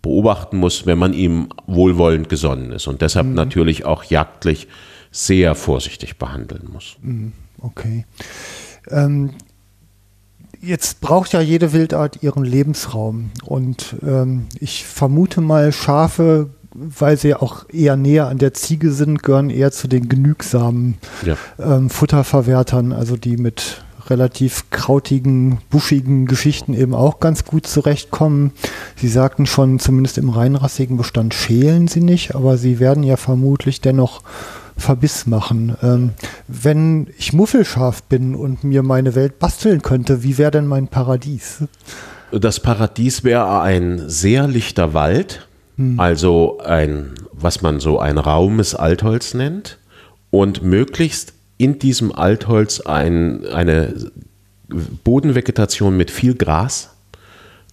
[0.03, 3.35] beobachten muss, wenn man ihm wohlwollend gesonnen ist und deshalb mhm.
[3.35, 4.68] natürlich auch jagdlich
[5.11, 6.96] sehr vorsichtig behandeln muss.
[7.03, 7.33] Mhm.
[7.61, 8.07] Okay.
[8.88, 9.31] Ähm,
[10.61, 17.35] jetzt braucht ja jede Wildart ihren Lebensraum und ähm, ich vermute mal, Schafe, weil sie
[17.35, 21.37] auch eher näher an der Ziege sind, gehören eher zu den genügsamen ja.
[21.59, 28.53] ähm, Futterverwertern, also die mit relativ krautigen, buschigen Geschichten eben auch ganz gut zurechtkommen.
[28.96, 33.81] Sie sagten schon, zumindest im reinrassigen Bestand schälen sie nicht, aber sie werden ja vermutlich
[33.81, 34.23] dennoch
[34.77, 35.77] Verbiss machen.
[35.83, 36.11] Ähm,
[36.49, 41.64] wenn ich Muffelschaf bin und mir meine Welt basteln könnte, wie wäre denn mein Paradies?
[42.33, 45.46] Das Paradies wäre ein sehr lichter Wald,
[45.77, 45.99] hm.
[46.01, 49.79] also ein, was man so ein raumes Altholz nennt
[50.31, 53.94] und möglichst in diesem Altholz ein, eine
[55.05, 56.96] Bodenvegetation mit viel Gras.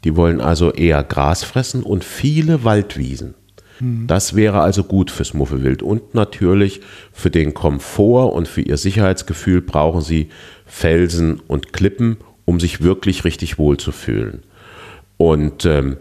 [0.04, 3.36] Die wollen also eher Gras fressen und viele Waldwiesen.
[3.80, 4.08] Mhm.
[4.08, 5.84] Das wäre also gut fürs Muffelwild.
[5.84, 6.82] Und natürlich
[7.13, 10.28] für den Komfort und für ihr Sicherheitsgefühl brauchen sie
[10.65, 14.43] Felsen und Klippen, um sich wirklich richtig wohl zu fühlen.
[15.15, 15.95] Und ähm,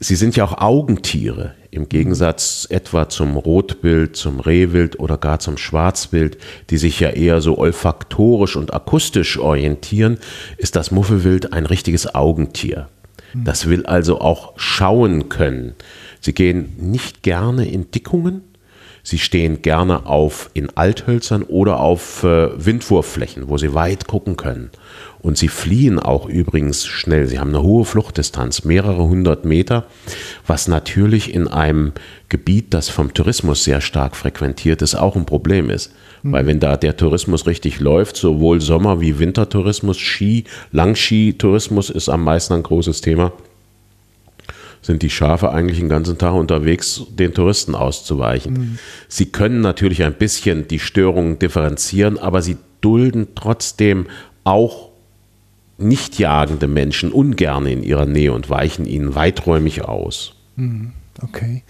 [0.00, 1.54] sie sind ja auch Augentiere.
[1.74, 6.36] Im Gegensatz etwa zum Rotbild, zum Rehwild oder gar zum Schwarzwild,
[6.68, 10.18] die sich ja eher so olfaktorisch und akustisch orientieren,
[10.58, 12.90] ist das Muffelwild ein richtiges Augentier.
[13.34, 15.72] Das will also auch schauen können.
[16.20, 18.42] Sie gehen nicht gerne in Dickungen,
[19.04, 24.70] Sie stehen gerne auf in Althölzern oder auf äh, Windwurfflächen, wo sie weit gucken können.
[25.20, 27.26] Und sie fliehen auch übrigens schnell.
[27.26, 29.86] Sie haben eine hohe Fluchtdistanz, mehrere hundert Meter,
[30.46, 31.92] was natürlich in einem
[32.28, 35.92] Gebiet, das vom Tourismus sehr stark frequentiert ist, auch ein Problem ist.
[36.22, 36.32] Mhm.
[36.32, 42.24] Weil wenn da der Tourismus richtig läuft, sowohl Sommer- wie Wintertourismus, Ski, Langskitourismus ist am
[42.24, 43.32] meisten ein großes Thema
[44.82, 48.52] sind die Schafe eigentlich den ganzen Tag unterwegs, den Touristen auszuweichen.
[48.52, 48.78] Mhm.
[49.08, 54.06] Sie können natürlich ein bisschen die Störungen differenzieren, aber sie dulden trotzdem
[54.44, 54.90] auch
[55.78, 60.34] nicht jagende Menschen ungern in ihrer Nähe und weichen ihnen weiträumig aus.
[60.56, 60.92] Hm,
[61.22, 61.62] okay.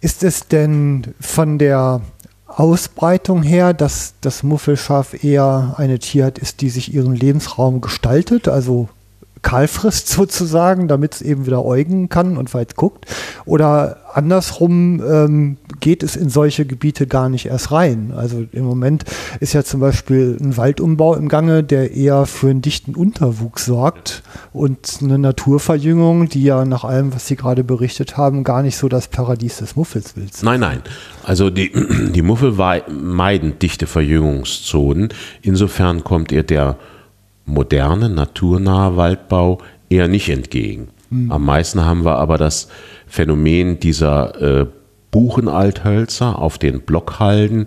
[0.00, 2.00] Ist es denn von der
[2.46, 8.88] Ausbreitung her, dass das Muffelschaf eher eine Tierart ist, die sich ihren Lebensraum gestaltet, also
[9.42, 13.06] kahl frisst sozusagen, damit es eben wieder äugen kann und weit guckt?
[13.44, 18.12] Oder andersrum ähm, geht es in solche Gebiete gar nicht erst rein?
[18.14, 19.04] Also im Moment
[19.40, 24.22] ist ja zum Beispiel ein Waldumbau im Gange, der eher für einen dichten Unterwuchs sorgt
[24.52, 28.88] und eine Naturverjüngung, die ja nach allem, was Sie gerade berichtet haben, gar nicht so
[28.88, 30.26] das Paradies des Muffels will.
[30.42, 30.82] Nein, nein.
[31.24, 31.72] Also die,
[32.14, 32.52] die Muffel
[32.88, 35.08] meiden dichte Verjüngungszonen.
[35.42, 36.76] Insofern kommt ihr der
[37.44, 40.88] moderne, naturnahe Waldbau eher nicht entgegen.
[41.10, 41.32] Mhm.
[41.32, 42.68] Am meisten haben wir aber das
[43.06, 44.66] Phänomen dieser äh,
[45.10, 47.66] Buchenalthölzer auf den Blockhalden,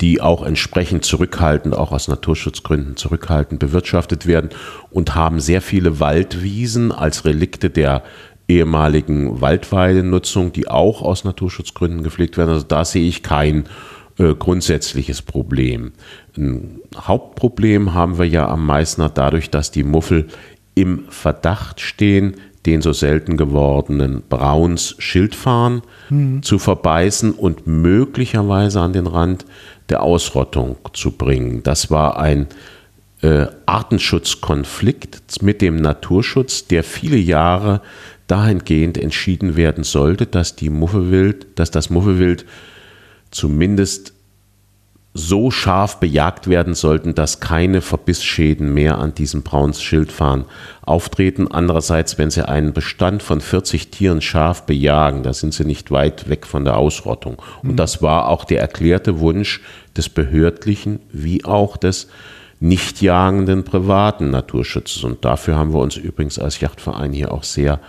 [0.00, 4.50] die auch entsprechend zurückhaltend, auch aus Naturschutzgründen zurückhaltend bewirtschaftet werden
[4.90, 8.02] und haben sehr viele Waldwiesen als Relikte der
[8.46, 12.50] ehemaligen Waldweidenutzung, die auch aus Naturschutzgründen gepflegt werden.
[12.50, 13.64] Also da sehe ich kein
[14.18, 15.92] äh, grundsätzliches Problem.
[16.36, 20.28] Ein Hauptproblem haben wir ja am Meißner dadurch, dass die Muffel
[20.74, 26.42] im Verdacht stehen, den so selten gewordenen Brauns Schildfarn mhm.
[26.42, 29.46] zu verbeißen und möglicherweise an den Rand
[29.88, 31.62] der Ausrottung zu bringen.
[31.62, 32.48] Das war ein
[33.22, 37.80] äh, Artenschutzkonflikt mit dem Naturschutz, der viele Jahre
[38.26, 42.44] dahingehend entschieden werden sollte, dass die Muffelwild, dass das Muffelwild
[43.30, 44.12] zumindest
[45.16, 50.44] so scharf bejagt werden sollten, dass keine Verbissschäden mehr an diesem Braunsschildfarn
[50.82, 51.48] auftreten.
[51.50, 56.28] Andererseits, wenn Sie einen Bestand von 40 Tieren scharf bejagen, da sind Sie nicht weit
[56.28, 57.42] weg von der Ausrottung.
[57.62, 57.76] Und mhm.
[57.76, 59.62] das war auch der erklärte Wunsch
[59.96, 62.08] des behördlichen wie auch des
[62.60, 65.04] nicht jagenden privaten Naturschutzes.
[65.04, 67.80] Und dafür haben wir uns übrigens als Yachtverein hier auch sehr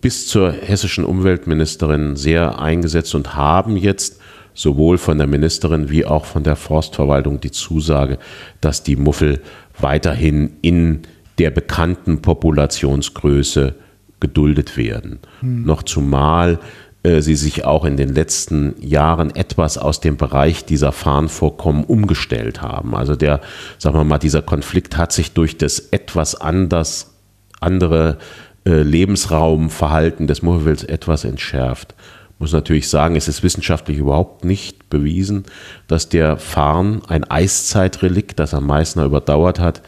[0.00, 4.17] bis zur hessischen Umweltministerin sehr eingesetzt und haben jetzt
[4.58, 8.18] sowohl von der Ministerin wie auch von der Forstverwaltung die Zusage,
[8.60, 9.40] dass die Muffel
[9.78, 11.02] weiterhin in
[11.38, 13.76] der bekannten Populationsgröße
[14.18, 15.20] geduldet werden.
[15.40, 15.62] Hm.
[15.62, 16.58] Noch zumal
[17.04, 22.60] äh, sie sich auch in den letzten Jahren etwas aus dem Bereich dieser Farnvorkommen umgestellt
[22.60, 22.96] haben.
[22.96, 23.40] Also der,
[23.78, 27.14] sagen wir mal, dieser Konflikt hat sich durch das etwas anders,
[27.60, 28.18] andere
[28.66, 31.94] äh, Lebensraumverhalten des Muffelwilds etwas entschärft
[32.38, 35.44] muss natürlich sagen, es ist wissenschaftlich überhaupt nicht bewiesen,
[35.88, 39.82] dass der Farn, ein Eiszeitrelikt, das am Meißner überdauert hat,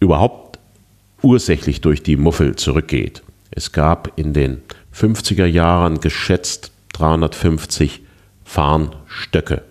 [0.00, 0.58] überhaupt
[1.22, 3.22] ursächlich durch die Muffel zurückgeht.
[3.50, 4.62] Es gab in den
[4.94, 8.02] 50er Jahren geschätzt 350
[8.44, 9.62] Farnstöcke.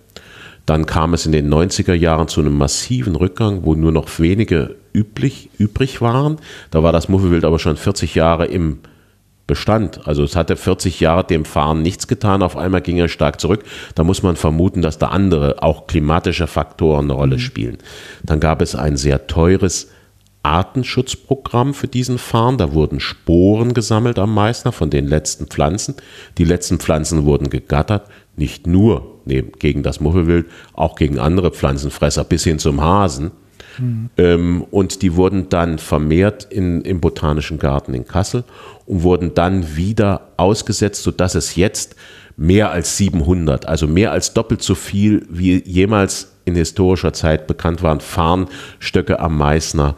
[0.66, 4.76] Dann kam es in den 90er Jahren zu einem massiven Rückgang, wo nur noch wenige
[4.94, 6.38] üblich, übrig waren.
[6.70, 8.80] Da war das Muffelwild aber schon 40 Jahre im
[9.52, 10.08] Bestand.
[10.08, 13.66] Also es hatte 40 Jahre dem Fahren nichts getan, auf einmal ging er stark zurück.
[13.96, 17.42] Da muss man vermuten, dass da andere, auch klimatische Faktoren eine Rolle mhm.
[17.42, 17.78] spielen.
[18.24, 19.90] Dann gab es ein sehr teures
[20.42, 22.58] Artenschutzprogramm für diesen Farn.
[22.58, 25.96] Da wurden Sporen gesammelt am Meißner von den letzten Pflanzen.
[26.38, 32.46] Die letzten Pflanzen wurden gegattert, nicht nur gegen das Muffelwild, auch gegen andere Pflanzenfresser bis
[32.46, 33.32] hin zum Hasen.
[33.78, 34.10] Mhm.
[34.18, 38.44] Ähm, und die wurden dann vermehrt in, im Botanischen Garten in Kassel
[38.86, 41.96] und wurden dann wieder ausgesetzt, sodass es jetzt
[42.38, 47.84] mehr als 700, also mehr als doppelt so viel wie jemals in historischer Zeit bekannt
[47.84, 49.96] waren, Farnstöcke am Meißner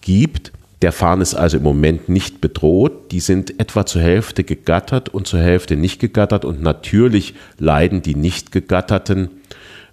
[0.00, 0.52] gibt.
[0.82, 3.10] Der Farn ist also im Moment nicht bedroht.
[3.10, 6.44] Die sind etwa zur Hälfte gegattert und zur Hälfte nicht gegattert.
[6.44, 9.30] Und natürlich leiden die nicht gegatterten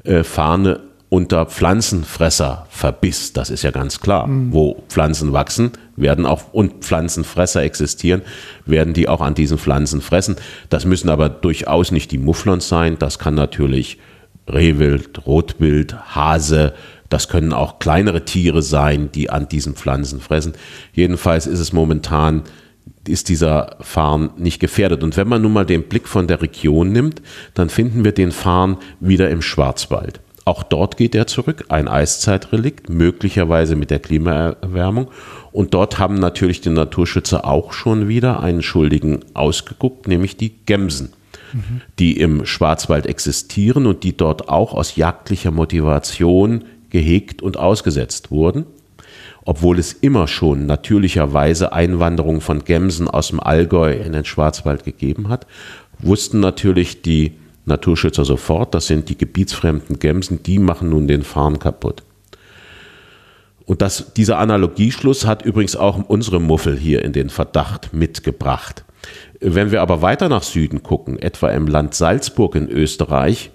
[0.03, 0.81] äh, Farne
[1.12, 3.34] unter Pflanzenfresserverbiss.
[3.34, 4.28] Das ist ja ganz klar.
[4.28, 4.54] Mhm.
[4.54, 8.21] Wo Pflanzen wachsen, werden auch und Pflanzenfresser existieren,
[8.65, 10.38] werden die auch an diesen Pflanzen fressen.
[10.69, 12.95] Das müssen aber durchaus nicht die Mufflons sein.
[12.97, 13.99] Das kann natürlich
[14.47, 16.74] Rehwild, Rotwild, Hase,
[17.09, 20.53] das können auch kleinere Tiere sein, die an diesen Pflanzen fressen.
[20.93, 22.43] Jedenfalls ist es momentan
[23.05, 25.03] ist dieser Farn nicht gefährdet.
[25.03, 27.22] Und wenn man nun mal den Blick von der Region nimmt,
[27.53, 30.22] dann finden wir den Farn wieder im Schwarzwald.
[30.43, 35.09] Auch dort geht er zurück, ein Eiszeitrelikt, möglicherweise mit der Klimaerwärmung.
[35.51, 41.13] Und dort haben natürlich die Naturschützer auch schon wieder einen Schuldigen ausgeguckt, nämlich die Gemsen,
[41.53, 41.81] mhm.
[41.99, 48.65] die im Schwarzwald existieren und die dort auch aus jagdlicher Motivation gehegt und ausgesetzt wurden.
[49.43, 55.29] Obwohl es immer schon natürlicherweise Einwanderung von Gemsen aus dem Allgäu in den Schwarzwald gegeben
[55.29, 55.47] hat,
[55.99, 57.33] wussten natürlich die
[57.66, 62.03] Naturschützer sofort, das sind die gebietsfremden Gemsen, die machen nun den Farn kaputt.
[63.66, 68.84] Und das, dieser Analogieschluss hat übrigens auch unsere Muffel hier in den Verdacht mitgebracht.
[69.39, 73.51] Wenn wir aber weiter nach Süden gucken, etwa im Land Salzburg in Österreich,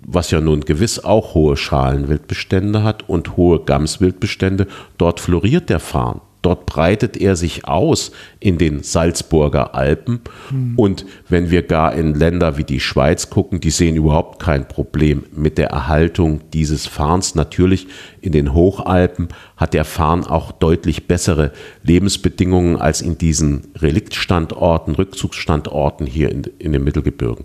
[0.00, 4.66] was ja nun gewiss auch hohe Schalenwildbestände hat und hohe Gamswildbestände,
[4.98, 6.20] dort floriert der Farn.
[6.42, 10.20] Dort breitet er sich aus in den Salzburger Alpen.
[10.50, 10.72] Mhm.
[10.76, 15.24] Und wenn wir gar in Länder wie die Schweiz gucken, die sehen überhaupt kein Problem
[15.32, 17.34] mit der Erhaltung dieses Farns.
[17.34, 17.88] Natürlich
[18.22, 26.06] in den Hochalpen hat der Farn auch deutlich bessere Lebensbedingungen als in diesen Reliktstandorten, Rückzugsstandorten
[26.06, 27.44] hier in, in den Mittelgebirgen.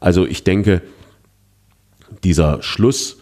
[0.00, 0.82] Also ich denke,
[2.24, 3.18] dieser Schluss,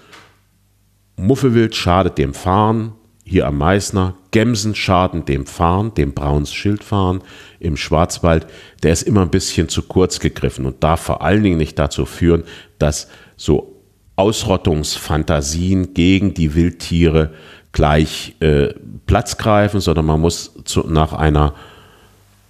[1.16, 2.92] Muffelwild schadet dem Farn,
[3.32, 7.22] hier am Meißner, Gemsen schaden dem Farn, dem Brauns Schildfarn
[7.60, 8.46] im Schwarzwald,
[8.82, 12.04] der ist immer ein bisschen zu kurz gegriffen und darf vor allen Dingen nicht dazu
[12.04, 12.44] führen,
[12.78, 13.08] dass
[13.38, 13.80] so
[14.16, 17.32] Ausrottungsfantasien gegen die Wildtiere
[17.72, 18.74] gleich äh,
[19.06, 21.54] Platz greifen, sondern man muss zu, nach einer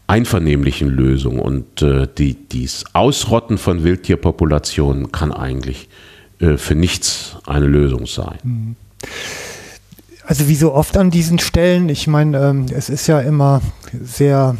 [0.09, 5.89] einvernehmlichen Lösung und äh, die, dies Ausrotten von Wildtierpopulationen kann eigentlich
[6.41, 8.39] äh, für nichts eine Lösung sein.
[8.43, 8.77] Mhm.
[10.25, 13.61] Also wie so oft an diesen Stellen, ich meine, ähm, es ist ja immer
[14.01, 14.57] sehr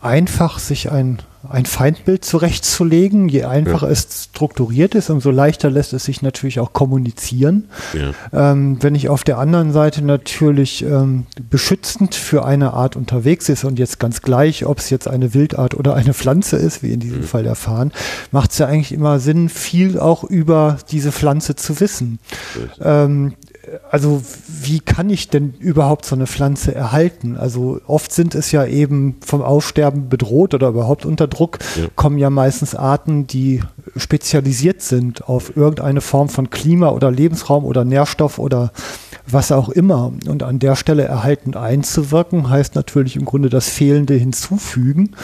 [0.00, 3.28] einfach, sich ein, ein Feindbild zurechtzulegen.
[3.28, 3.92] Je einfacher ja.
[3.92, 7.68] es strukturiert ist, umso leichter lässt es sich natürlich auch kommunizieren.
[7.92, 8.52] Ja.
[8.52, 13.64] Ähm, wenn ich auf der anderen Seite natürlich ähm, beschützend für eine Art unterwegs ist
[13.64, 17.00] und jetzt ganz gleich, ob es jetzt eine Wildart oder eine Pflanze ist, wie in
[17.00, 17.24] diesem mhm.
[17.24, 17.92] Fall erfahren,
[18.30, 22.18] macht es ja eigentlich immer Sinn, viel auch über diese Pflanze zu wissen.
[22.80, 23.34] Ähm,
[23.90, 27.36] also wie kann ich denn überhaupt so eine Pflanze erhalten?
[27.36, 31.86] Also oft sind es ja eben vom Aussterben bedroht oder überhaupt unter Druck, ja.
[31.96, 33.62] kommen ja meistens Arten, die
[33.96, 38.72] spezialisiert sind auf irgendeine Form von Klima oder Lebensraum oder Nährstoff oder
[39.26, 40.12] was auch immer.
[40.28, 45.16] Und an der Stelle erhaltend einzuwirken, heißt natürlich im Grunde das Fehlende hinzufügen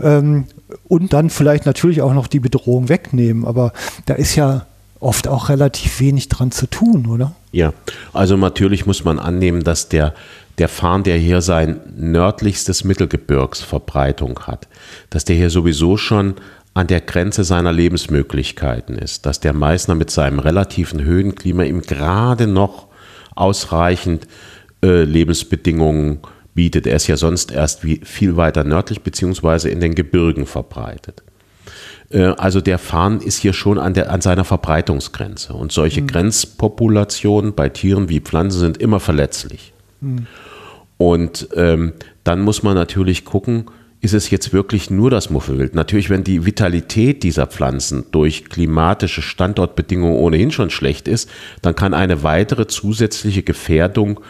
[0.00, 0.44] ähm,
[0.86, 3.44] und dann vielleicht natürlich auch noch die Bedrohung wegnehmen.
[3.44, 3.72] Aber
[4.06, 4.66] da ist ja
[5.00, 7.34] oft auch relativ wenig dran zu tun, oder?
[7.52, 7.72] Ja,
[8.12, 10.14] also natürlich muss man annehmen, dass der,
[10.58, 14.68] der Farn, der hier sein nördlichstes Mittelgebirgsverbreitung hat,
[15.10, 16.34] dass der hier sowieso schon
[16.74, 22.46] an der Grenze seiner Lebensmöglichkeiten ist, dass der Meißner mit seinem relativen Höhenklima ihm gerade
[22.46, 22.86] noch
[23.34, 24.28] ausreichend
[24.82, 26.20] äh, Lebensbedingungen
[26.54, 26.86] bietet.
[26.86, 31.22] Er ist ja sonst erst wie, viel weiter nördlich beziehungsweise in den Gebirgen verbreitet.
[32.10, 35.52] Äh, also der Farn ist hier schon an, der, an seiner Verbreitungsgrenze.
[35.52, 36.06] Und solche mhm.
[36.08, 39.72] Grenzpopulationen bei Tieren wie Pflanzen sind immer verletzlich.
[40.00, 40.26] Mhm.
[40.96, 41.92] Und ähm,
[42.24, 43.66] dann muss man natürlich gucken,
[44.00, 45.74] ist es jetzt wirklich nur das Muffelwild?
[45.74, 51.28] Natürlich, wenn die Vitalität dieser Pflanzen durch klimatische Standortbedingungen ohnehin schon schlecht ist,
[51.62, 54.20] dann kann eine weitere zusätzliche Gefährdung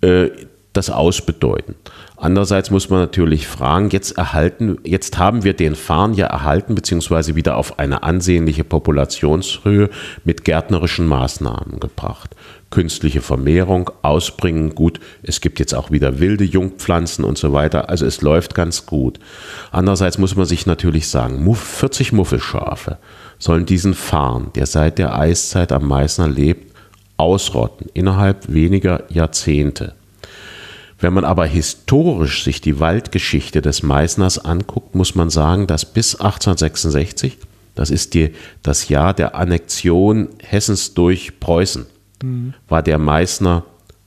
[0.00, 0.28] äh,
[0.76, 1.74] das ausbedeuten.
[2.16, 7.36] Andererseits muss man natürlich fragen, jetzt erhalten, jetzt haben wir den Farn ja erhalten, beziehungsweise
[7.36, 9.90] wieder auf eine ansehnliche Populationshöhe
[10.24, 12.34] mit gärtnerischen Maßnahmen gebracht.
[12.70, 18.06] Künstliche Vermehrung, Ausbringen, gut, es gibt jetzt auch wieder wilde Jungpflanzen und so weiter, also
[18.06, 19.20] es läuft ganz gut.
[19.70, 22.98] Andererseits muss man sich natürlich sagen, 40 Muffelschafe
[23.38, 26.74] sollen diesen Farn, der seit der Eiszeit am Meißner lebt,
[27.18, 29.94] ausrotten, innerhalb weniger Jahrzehnte.
[30.98, 36.14] Wenn man aber historisch sich die Waldgeschichte des Meißners anguckt, muss man sagen, dass bis
[36.14, 37.38] 1866,
[37.74, 38.32] das ist die,
[38.62, 41.86] das Jahr der Annexion Hessens durch Preußen,
[42.22, 42.54] mhm.
[42.68, 43.64] war der Meißner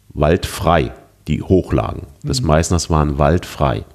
[0.10, 0.92] waldfrei.
[1.28, 2.48] Die Hochlagen des mhm.
[2.48, 3.86] Meißners waren waldfrei.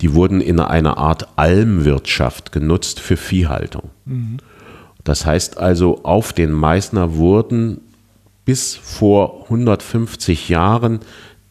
[0.00, 3.90] Die wurden in einer Art Almwirtschaft genutzt für Viehhaltung.
[4.04, 4.38] Mhm.
[5.04, 7.80] Das heißt also, auf den Meißner wurden
[8.44, 11.00] bis vor 150 Jahren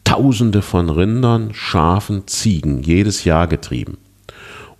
[0.06, 3.98] Tausende von Rindern, Schafen, Ziegen jedes Jahr getrieben.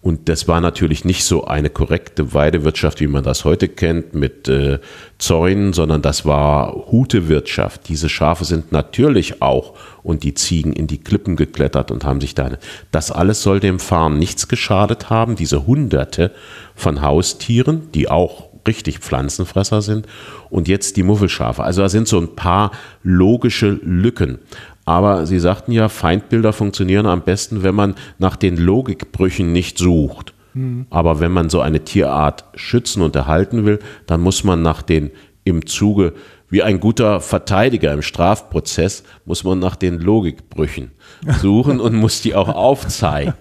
[0.00, 4.46] Und das war natürlich nicht so eine korrekte Weidewirtschaft, wie man das heute kennt, mit
[4.46, 4.78] äh,
[5.18, 7.88] Zäunen, sondern das war Hutewirtschaft.
[7.88, 9.74] Diese Schafe sind natürlich auch
[10.04, 12.52] und die Ziegen in die Klippen geklettert und haben sich da.
[12.92, 15.34] Das alles soll dem Farm nichts geschadet haben.
[15.34, 16.30] Diese Hunderte
[16.76, 20.06] von Haustieren, die auch richtig Pflanzenfresser sind
[20.50, 21.64] und jetzt die Muffelschafe.
[21.64, 22.70] Also da sind so ein paar
[23.02, 24.38] logische Lücken.
[24.86, 30.32] Aber Sie sagten ja, Feindbilder funktionieren am besten, wenn man nach den Logikbrüchen nicht sucht.
[30.54, 30.86] Mhm.
[30.90, 35.10] Aber wenn man so eine Tierart schützen und erhalten will, dann muss man nach den
[35.44, 36.14] im Zuge,
[36.48, 40.92] wie ein guter Verteidiger im Strafprozess, muss man nach den Logikbrüchen
[41.40, 43.34] suchen und muss die auch aufzeigen.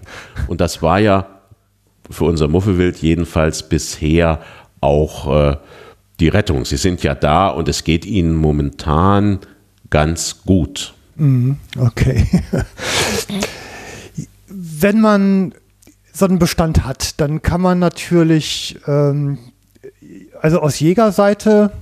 [0.48, 1.26] Und das war ja
[2.10, 4.40] für unser Muffelwild jedenfalls bisher
[4.80, 5.56] auch äh,
[6.18, 6.64] die Rettung.
[6.64, 9.40] Sie sind ja da und es geht ihnen momentan
[9.90, 10.95] ganz gut.
[11.16, 12.26] Mhm, okay.
[14.48, 15.54] Wenn man
[16.12, 19.38] so einen Bestand hat, dann kann man natürlich, ähm,
[20.40, 21.72] also aus Jägerseite,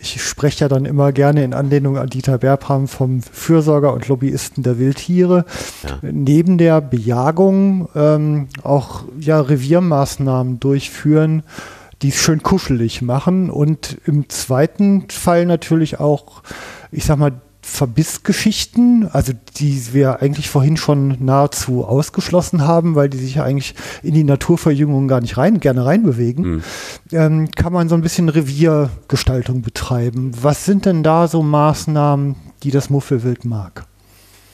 [0.00, 4.62] ich spreche ja dann immer gerne in Anlehnung an Dieter Berbram vom Fürsorger und Lobbyisten
[4.62, 5.44] der Wildtiere,
[5.82, 5.98] ja.
[6.00, 11.42] neben der Bejagung ähm, auch ja, Reviermaßnahmen durchführen,
[12.00, 16.42] die es schön kuschelig machen und im zweiten Fall natürlich auch,
[16.90, 17.32] ich sag mal,
[17.64, 23.76] Verbissgeschichten, also die wir eigentlich vorhin schon nahezu ausgeschlossen haben, weil die sich ja eigentlich
[24.02, 26.62] in die Naturverjüngung gar nicht rein, gerne reinbewegen, mhm.
[27.12, 30.32] ähm, kann man so ein bisschen Reviergestaltung betreiben.
[30.42, 32.34] Was sind denn da so Maßnahmen,
[32.64, 33.86] die das Muffelwild mag?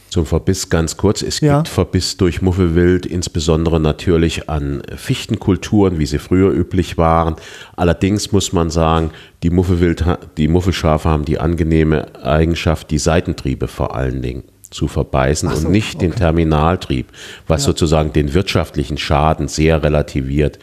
[0.08, 1.22] Zum Verbiss ganz kurz.
[1.22, 1.58] Es ja.
[1.58, 7.36] gibt Verbiss durch Muffelwild, insbesondere natürlich an Fichtenkulturen, wie sie früher üblich waren.
[7.76, 9.10] Allerdings muss man sagen,
[9.42, 10.04] die, Muffelwild,
[10.38, 15.72] die Muffelschafe haben die angenehme Eigenschaft, die Seitentriebe vor allen Dingen zu verbeißen so, und
[15.72, 16.06] nicht okay.
[16.06, 17.08] den Terminaltrieb,
[17.46, 17.66] was ja.
[17.66, 20.58] sozusagen den wirtschaftlichen Schaden sehr relativiert.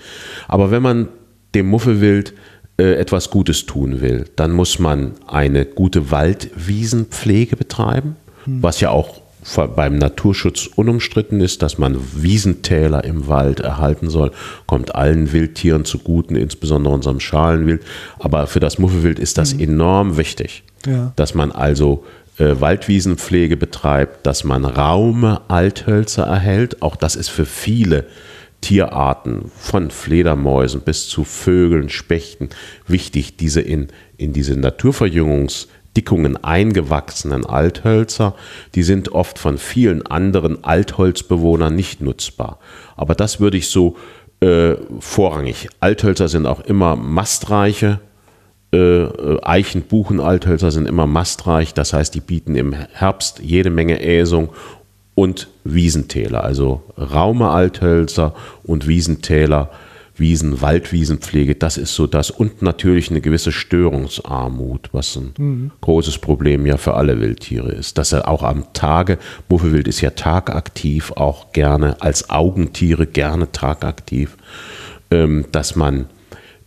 [0.48, 1.08] Aber wenn man
[1.54, 2.34] dem Muffelwild
[2.78, 8.62] äh, etwas Gutes tun will, dann muss man eine gute Waldwiesenpflege betreiben, hm.
[8.62, 9.22] was ja auch
[9.76, 14.32] beim Naturschutz unumstritten ist, dass man Wiesentäler im Wald erhalten soll,
[14.66, 17.84] kommt allen Wildtieren zuguten, insbesondere unserem Schalenwild.
[18.20, 19.62] Aber für das Muffelwild ist das mhm.
[19.62, 21.14] enorm wichtig, ja.
[21.16, 22.06] dass man also
[22.38, 26.82] äh, Waldwiesenpflege betreibt, dass man Raume Althölzer erhält.
[26.82, 28.06] Auch das ist für viele
[28.62, 32.50] Tierarten, von Fledermäusen bis zu Vögeln, Spechten,
[32.88, 38.36] wichtig, diese in, in diese Naturverjüngungs- Dickungen eingewachsenen Althölzer,
[38.76, 42.60] die sind oft von vielen anderen Altholzbewohnern nicht nutzbar.
[42.96, 43.96] Aber das würde ich so
[44.42, 45.70] äh, vorrangig.
[45.80, 48.00] Althölzer sind auch immer mastreiche.
[48.74, 49.06] Äh,
[49.42, 51.74] Eichen, Buchen, Althölzer sind immer mastreich.
[51.74, 54.50] Das heißt, die bieten im Herbst jede Menge Äsung
[55.16, 59.72] und Wiesentäler, also Raume Althölzer und Wiesentäler
[60.18, 65.72] Wiesen, Waldwiesenpflege, das ist so das und natürlich eine gewisse Störungsarmut, was ein mhm.
[65.82, 67.98] großes Problem ja für alle Wildtiere ist.
[67.98, 69.18] Dass er auch am Tage,
[69.50, 74.38] Muffelwild ist ja tagaktiv, auch gerne als Augentiere gerne tagaktiv,
[75.12, 76.06] ähm, dass man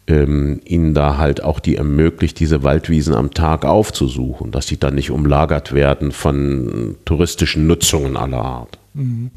[0.07, 4.95] ähm, ihnen da halt auch die ermöglicht, diese Waldwiesen am Tag aufzusuchen, dass sie dann
[4.95, 8.79] nicht umlagert werden von touristischen Nutzungen aller Art.
[8.95, 9.31] Mhm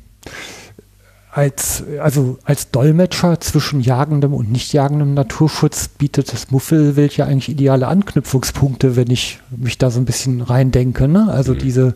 [1.31, 7.47] als, also als Dolmetscher zwischen jagendem und nicht jagendem Naturschutz bietet das Muffelwild ja eigentlich
[7.47, 11.07] ideale Anknüpfungspunkte, wenn ich mich da so ein bisschen reindenke.
[11.07, 11.29] Ne?
[11.31, 11.59] Also mhm.
[11.59, 11.93] diese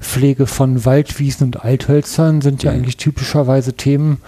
[0.00, 2.78] Pflege von Waldwiesen und Althölzern sind ja mhm.
[2.78, 4.22] eigentlich typischerweise Themen,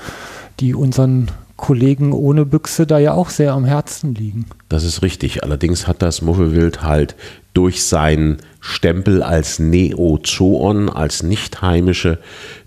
[0.61, 4.47] die unseren Kollegen ohne Büchse da ja auch sehr am Herzen liegen.
[4.69, 5.43] Das ist richtig.
[5.43, 7.17] Allerdings hat das Muffelwild halt
[7.55, 12.19] durch seinen Stempel als Neozoon, als nicht heimische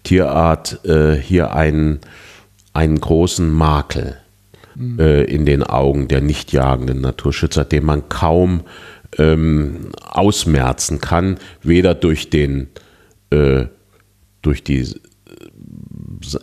[0.04, 2.00] Tierart, äh, hier einen,
[2.74, 4.18] einen großen Makel
[4.76, 5.00] mhm.
[5.00, 8.62] äh, in den Augen der nicht jagenden Naturschützer, den man kaum
[9.18, 12.68] ähm, ausmerzen kann, weder durch den
[13.30, 13.66] äh,
[14.42, 14.86] durch die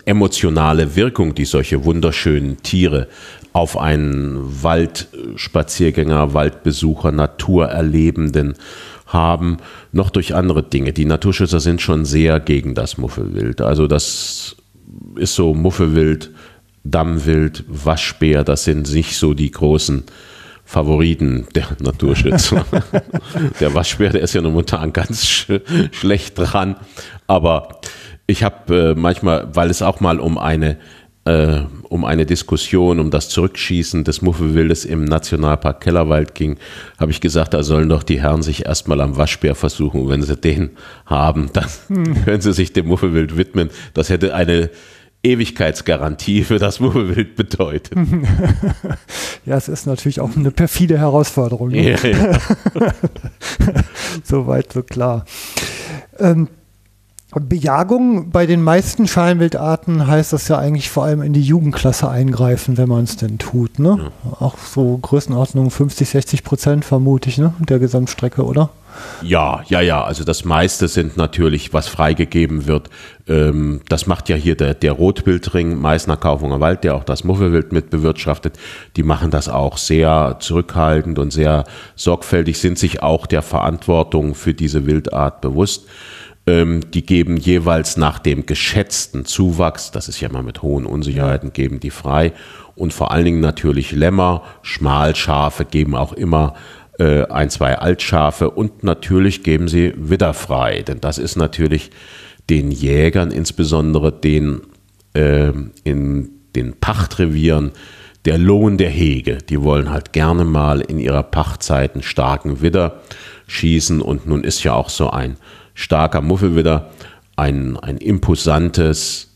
[0.05, 3.09] emotionale Wirkung, die solche wunderschönen Tiere
[3.53, 8.55] auf einen Waldspaziergänger, Waldbesucher, Naturerlebenden
[9.07, 9.59] haben,
[9.93, 10.93] noch durch andere Dinge.
[10.93, 13.61] Die Naturschützer sind schon sehr gegen das Muffelwild.
[13.61, 14.57] Also das
[15.17, 16.31] ist so Muffelwild,
[16.85, 20.05] Dammwild, Waschbär, das sind nicht so die großen
[20.65, 22.65] Favoriten der Naturschützer.
[23.61, 25.51] der Waschbär, der ist ja momentan ganz sch
[25.91, 26.77] schlecht dran.
[27.27, 27.81] Aber
[28.29, 30.77] ich habe äh, manchmal, weil es auch mal um eine
[31.25, 36.57] äh, um eine Diskussion um das Zurückschießen des Muffelwildes im Nationalpark Kellerwald ging,
[36.99, 40.03] habe ich gesagt, da sollen doch die Herren sich erstmal am Waschbär versuchen.
[40.03, 40.71] Und wenn sie den
[41.07, 42.25] haben, dann hm.
[42.25, 43.71] können sie sich dem Muffelwild widmen.
[43.95, 44.71] Das hätte eine
[45.23, 47.99] Ewigkeitsgarantie für das Muffelwild bedeutet.
[49.47, 51.71] Ja, es ist natürlich auch eine perfide Herausforderung.
[51.71, 51.93] Ne?
[51.93, 52.39] Ja, ja.
[54.23, 55.25] Soweit so klar.
[56.19, 56.49] Ähm,
[57.33, 62.77] Bejagung bei den meisten Schalenwildarten heißt das ja eigentlich vor allem in die Jugendklasse eingreifen,
[62.77, 63.79] wenn man es denn tut.
[63.79, 64.11] Ne?
[64.25, 64.33] Ja.
[64.41, 67.55] Auch so Größenordnung 50, 60 Prozent vermute ich, ne?
[67.61, 68.71] der Gesamtstrecke, oder?
[69.23, 70.03] Ja, ja, ja.
[70.03, 72.91] Also das meiste sind natürlich, was freigegeben wird.
[73.29, 77.73] Ähm, das macht ja hier der, der Rotwildring, Meißner Kaufunger Wald, der auch das Muffelwild
[77.73, 78.59] mit bewirtschaftet.
[78.97, 81.65] Die machen das auch sehr zurückhaltend und sehr
[81.95, 85.87] sorgfältig, sind sich auch der Verantwortung für diese Wildart bewusst.
[86.51, 91.53] Ähm, die geben jeweils nach dem geschätzten Zuwachs, das ist ja mal mit hohen Unsicherheiten,
[91.53, 92.33] geben die frei.
[92.75, 96.55] Und vor allen Dingen natürlich Lämmer, Schmalschafe geben auch immer
[96.99, 101.93] äh, ein, zwei Altschafe und natürlich geben sie Widder frei, denn das ist natürlich
[102.49, 104.63] den Jägern, insbesondere den
[105.15, 105.53] äh,
[105.85, 107.71] in den Pachtrevieren,
[108.25, 109.39] der Lohn der Hege.
[109.39, 113.03] Die wollen halt gerne mal in ihrer Pachtzeit einen starken Widder
[113.47, 115.37] schießen und nun ist ja auch so ein
[115.75, 116.91] starker Muffelwidder
[117.37, 119.29] ein, ein imposantes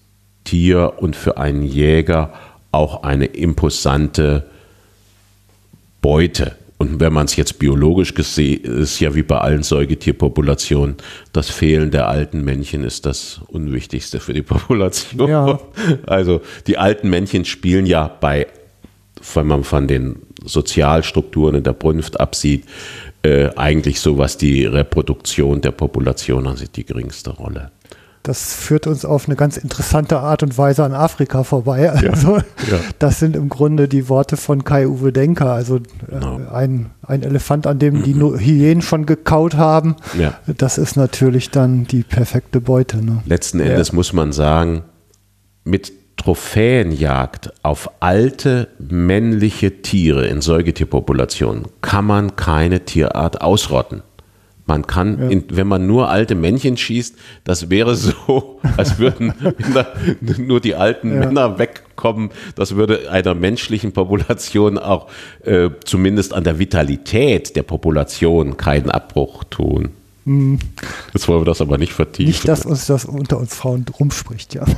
[0.45, 2.33] Tier und für einen Jäger
[2.71, 4.45] auch eine imposante
[6.03, 6.57] Beute.
[6.77, 10.97] Und wenn man es jetzt biologisch gesehen, ist ja wie bei allen Säugetierpopulationen,
[11.33, 15.29] das Fehlen der alten Männchen ist das Unwichtigste für die Population.
[15.29, 15.59] Ja.
[16.07, 18.49] Also die alten Männchen spielen ja bei,
[19.35, 22.65] wenn man von den Sozialstrukturen in der Brunft absieht,
[23.25, 27.71] äh, eigentlich so, was die Reproduktion der Population ansieht, die geringste Rolle.
[28.23, 31.91] Das führt uns auf eine ganz interessante Art und Weise an Afrika vorbei.
[31.91, 32.79] Also, ja, ja.
[32.99, 35.53] das sind im Grunde die Worte von Kai-Uwe Denker.
[35.53, 36.39] Also, genau.
[36.39, 39.97] äh, ein, ein Elefant, an dem die Hyänen schon gekaut haben.
[40.19, 40.39] Ja.
[40.57, 43.05] Das ist natürlich dann die perfekte Beute.
[43.05, 43.23] Ne?
[43.27, 44.85] Letzten Endes muss man sagen,
[45.65, 54.03] mit Trophäenjagd auf alte männliche Tiere in Säugetierpopulationen kann man keine Tierart ausrotten.
[54.67, 55.29] Man kann, ja.
[55.29, 59.35] in, wenn man nur alte Männchen schießt, das wäre so, als würden
[60.39, 61.21] nur die alten ja.
[61.21, 62.31] Männer wegkommen.
[62.55, 65.11] Das würde einer menschlichen Population auch
[65.45, 69.91] äh, zumindest an der Vitalität der Population keinen Abbruch tun.
[70.25, 70.59] Mhm.
[71.13, 72.31] Jetzt wollen wir das aber nicht vertiefen.
[72.31, 74.65] Nicht, dass uns das unter uns Frauen rumspricht, ja.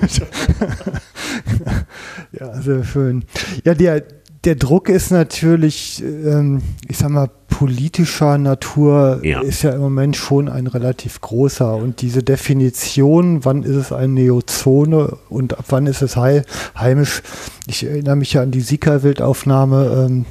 [2.33, 3.25] ja, sehr schön.
[3.65, 4.03] Ja, der,
[4.45, 9.41] der Druck ist natürlich, ähm, ich sag mal, politischer Natur ja.
[9.41, 11.75] ist ja im Moment schon ein relativ großer.
[11.75, 17.23] Und diese Definition, wann ist es eine Neozone und ab wann ist es heimisch,
[17.67, 20.27] ich erinnere mich ja an die Sika-Wildaufnahme, ähm,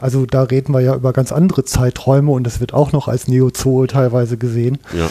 [0.00, 3.28] also da reden wir ja über ganz andere Zeiträume und das wird auch noch als
[3.28, 4.78] Neozoo teilweise gesehen.
[4.96, 5.08] Ja.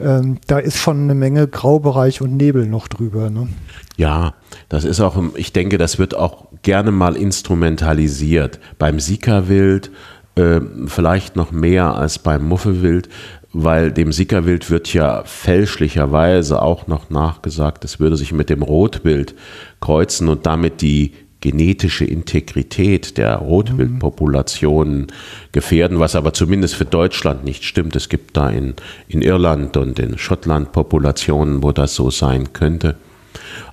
[0.00, 3.30] Ähm, da ist schon eine Menge Graubereich und Nebel noch drüber.
[3.30, 3.48] Ne?
[3.96, 4.34] Ja,
[4.68, 8.58] das ist auch, ich denke, das wird auch gerne mal instrumentalisiert.
[8.78, 9.90] Beim Sika-Wild
[10.34, 13.08] äh, vielleicht noch mehr als beim Muffelwild,
[13.52, 19.34] weil dem Sika-Wild wird ja fälschlicherweise auch noch nachgesagt, es würde sich mit dem Rotwild
[19.80, 21.12] kreuzen und damit die
[21.42, 25.08] genetische Integrität der Rotwildpopulationen
[25.52, 27.94] gefährden, was aber zumindest für Deutschland nicht stimmt.
[27.94, 28.74] Es gibt da in,
[29.08, 32.94] in Irland und in Schottland Populationen, wo das so sein könnte.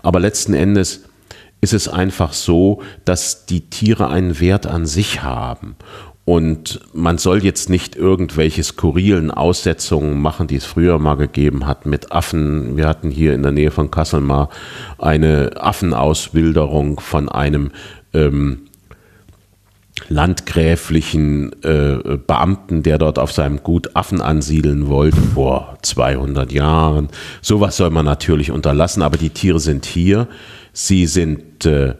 [0.01, 1.05] Aber letzten Endes
[1.61, 5.75] ist es einfach so, dass die Tiere einen Wert an sich haben.
[6.29, 11.87] Und man soll jetzt nicht irgendwelche skurrilen Aussetzungen machen, die es früher mal gegeben hat
[11.87, 12.77] mit Affen.
[12.77, 14.49] Wir hatten hier in der Nähe von Kassel mal
[14.99, 17.71] eine Affenauswilderung von einem
[18.13, 18.67] ähm,
[20.07, 27.09] landgräflichen äh, Beamten, der dort auf seinem Gut Affen ansiedeln wollte, vor 200 Jahren.
[27.41, 30.27] Sowas soll man natürlich unterlassen, aber die Tiere sind hier.
[30.73, 31.95] Sie sind äh,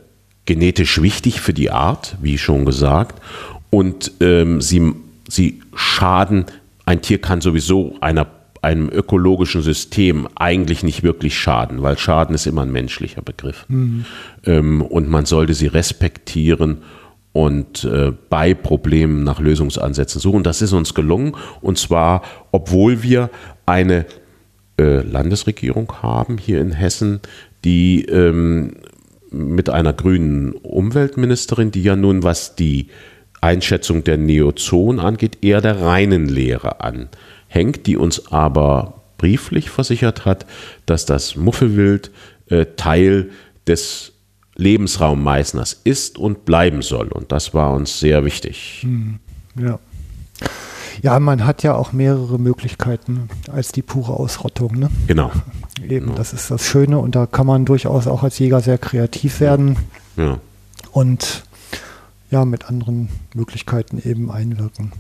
[0.46, 3.20] genetisch wichtig für die Art, wie schon gesagt,
[3.70, 4.94] und ähm, sie,
[5.28, 6.46] sie schaden.
[6.86, 8.28] Ein Tier kann sowieso einer
[8.62, 13.66] einem ökologischen System eigentlich nicht wirklich schaden, weil Schaden ist immer ein menschlicher Begriff.
[13.70, 14.06] Mhm.
[14.46, 16.80] Ähm, und man sollte sie respektieren
[17.32, 20.44] und äh, bei Problemen nach Lösungsansätzen suchen.
[20.44, 23.30] Das ist uns gelungen und zwar, obwohl wir
[23.66, 24.06] eine
[24.78, 27.22] äh, Landesregierung haben hier in Hessen,
[27.64, 28.74] die ähm,
[29.32, 32.88] mit einer grünen Umweltministerin, die ja nun, was die
[33.42, 40.46] Einschätzung der Neozon angeht, eher der reinen Lehre anhängt, die uns aber brieflich versichert hat,
[40.86, 42.12] dass das Muffelwild
[42.48, 43.30] äh, Teil
[43.68, 44.14] des
[44.56, 47.08] Lebensraum Meißners ist und bleiben soll.
[47.08, 48.80] Und das war uns sehr wichtig.
[48.82, 49.20] Hm,
[49.56, 49.80] ja.
[51.02, 54.78] Ja, man hat ja auch mehrere Möglichkeiten als die pure Ausrottung.
[54.78, 54.90] Ne?
[55.08, 55.32] Genau.
[55.82, 56.16] Eben, genau.
[56.16, 59.78] das ist das Schöne und da kann man durchaus auch als Jäger sehr kreativ werden
[60.18, 60.40] ja.
[60.92, 61.44] und
[62.30, 64.92] ja, mit anderen Möglichkeiten eben einwirken.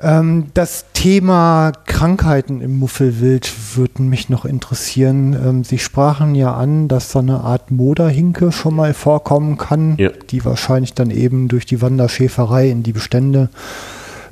[0.00, 5.34] Ähm, das Thema Krankheiten im Muffelwild würde mich noch interessieren.
[5.34, 10.10] Ähm, Sie sprachen ja an, dass so eine Art Moderhinke schon mal vorkommen kann, ja.
[10.30, 13.50] die wahrscheinlich dann eben durch die Wanderschäferei in die Bestände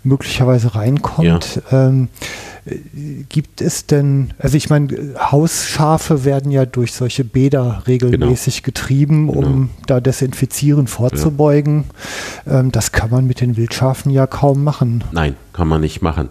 [0.04, 1.60] möglicherweise reinkommt.
[1.70, 1.88] Ja.
[1.88, 2.08] Ähm,
[3.28, 8.64] gibt es denn, also ich meine, Hausschafe werden ja durch solche Bäder regelmäßig genau.
[8.66, 9.68] getrieben, um genau.
[9.86, 11.84] da Desinfizieren vorzubeugen.
[12.46, 12.60] Ja.
[12.60, 15.02] Ähm, das kann man mit den Wildschafen ja kaum machen.
[15.10, 16.28] Nein, kann man nicht machen.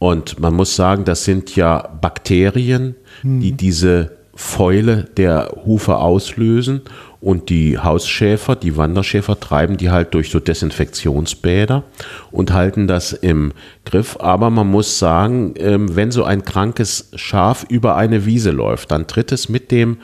[0.00, 3.40] Und man muss sagen, das sind ja Bakterien, hm.
[3.40, 6.82] die diese Fäule der Hufe auslösen
[7.20, 11.82] und die Hausschäfer, die Wanderschäfer treiben die halt durch so Desinfektionsbäder
[12.30, 13.52] und halten das im
[13.84, 14.16] Griff.
[14.20, 19.08] Aber man muss sagen, ähm, wenn so ein krankes Schaf über eine Wiese läuft, dann
[19.08, 19.98] tritt es mit dem,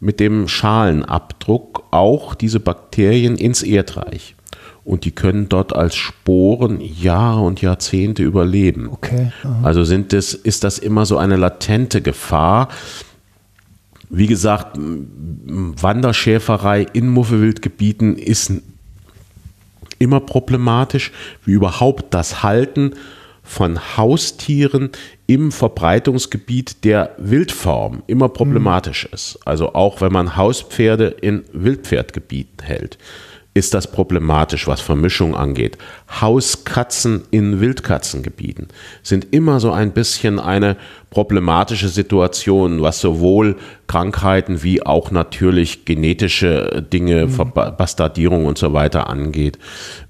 [0.00, 4.34] mit dem Schalenabdruck auch diese Bakterien ins Erdreich.
[4.82, 8.88] Und die können dort als Sporen Jahre und Jahrzehnte überleben.
[8.90, 9.30] Okay.
[9.62, 12.68] Also sind das, ist das immer so eine latente Gefahr,
[14.16, 18.52] wie gesagt, Wanderschäferei in Muffewildgebieten ist
[19.98, 21.12] immer problematisch,
[21.44, 22.94] wie überhaupt das Halten
[23.42, 24.90] von Haustieren
[25.26, 29.38] im Verbreitungsgebiet der Wildform immer problematisch ist.
[29.44, 32.98] Also auch wenn man Hauspferde in Wildpferdgebiet hält
[33.54, 35.78] ist das problematisch, was Vermischung angeht.
[36.20, 38.68] Hauskatzen in Wildkatzengebieten
[39.04, 40.76] sind immer so ein bisschen eine
[41.10, 47.52] problematische Situation, was sowohl Krankheiten wie auch natürlich genetische Dinge, mhm.
[47.54, 49.58] Bastardierung und so weiter angeht.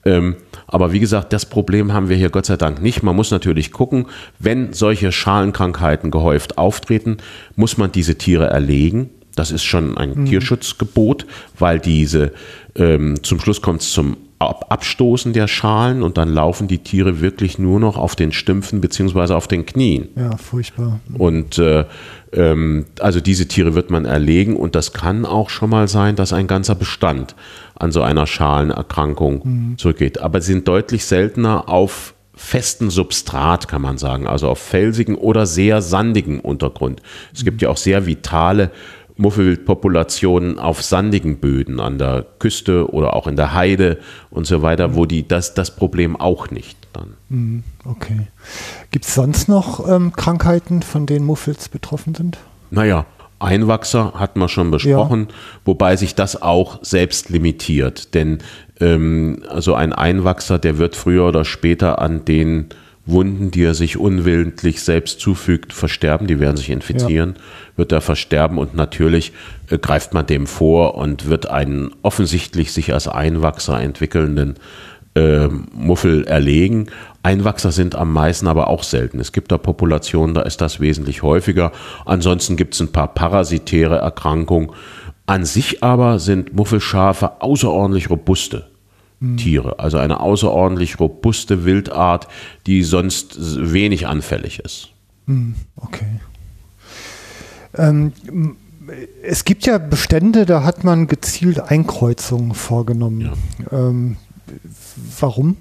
[0.06, 0.36] Ähm,
[0.66, 3.02] aber wie gesagt, das Problem haben wir hier Gott sei Dank nicht.
[3.02, 4.06] Man muss natürlich gucken,
[4.38, 7.18] wenn solche Schalenkrankheiten gehäuft auftreten,
[7.56, 9.10] muss man diese Tiere erlegen.
[9.36, 10.26] Das ist schon ein mhm.
[10.26, 11.26] Tierschutzgebot,
[11.58, 12.32] weil diese
[12.76, 17.58] ähm, zum Schluss kommt es zum Abstoßen der Schalen und dann laufen die Tiere wirklich
[17.58, 20.08] nur noch auf den Stümpfen beziehungsweise auf den Knien.
[20.16, 21.00] Ja, furchtbar.
[21.16, 21.84] Und äh,
[22.32, 26.32] ähm, also diese Tiere wird man erlegen und das kann auch schon mal sein, dass
[26.32, 27.34] ein ganzer Bestand
[27.76, 29.78] an so einer Schalenerkrankung mhm.
[29.78, 30.20] zurückgeht.
[30.20, 35.46] Aber sie sind deutlich seltener auf festen Substrat, kann man sagen, also auf felsigen oder
[35.46, 37.00] sehr sandigen Untergrund.
[37.32, 38.72] Es gibt ja auch sehr vitale
[39.16, 43.98] Muffelpopulationen auf sandigen Böden an der Küste oder auch in der Heide
[44.30, 47.14] und so weiter, wo die das, das Problem auch nicht dann.
[47.28, 48.26] Mhm, okay.
[48.90, 52.38] Gibt es sonst noch ähm, Krankheiten, von denen Muffels betroffen sind?
[52.70, 53.06] Naja,
[53.38, 55.34] Einwachser hat man schon besprochen, ja.
[55.64, 58.14] wobei sich das auch selbst limitiert.
[58.14, 58.38] Denn
[58.80, 62.68] ähm, also ein Einwachser, der wird früher oder später an den
[63.06, 67.42] Wunden, die er sich unwillentlich selbst zufügt, versterben, die werden sich infizieren, ja.
[67.76, 69.32] wird er versterben und natürlich
[69.68, 74.54] äh, greift man dem vor und wird einen offensichtlich sich als Einwachser entwickelnden
[75.14, 76.86] äh, Muffel erlegen.
[77.22, 79.20] Einwachser sind am meisten aber auch selten.
[79.20, 81.72] Es gibt da Populationen, da ist das wesentlich häufiger.
[82.06, 84.70] Ansonsten gibt es ein paar parasitäre Erkrankungen.
[85.26, 88.66] An sich aber sind Muffelschafe außerordentlich robuste.
[89.36, 89.78] Tiere.
[89.78, 92.28] Also eine außerordentlich robuste Wildart,
[92.66, 93.36] die sonst
[93.72, 94.90] wenig anfällig ist.
[95.26, 96.20] Hm, okay.
[97.76, 98.12] Ähm,
[99.22, 103.20] es gibt ja Bestände, da hat man gezielt Einkreuzungen vorgenommen.
[103.20, 103.32] Ja.
[103.72, 104.16] Ähm,
[105.20, 105.56] warum?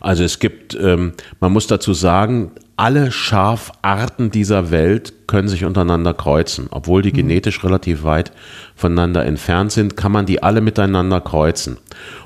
[0.00, 6.12] Also es gibt, ähm, man muss dazu sagen, alle Schafarten dieser Welt können sich untereinander
[6.12, 6.66] kreuzen.
[6.70, 7.16] Obwohl die mhm.
[7.16, 8.32] genetisch relativ weit
[8.74, 11.78] voneinander entfernt sind, kann man die alle miteinander kreuzen.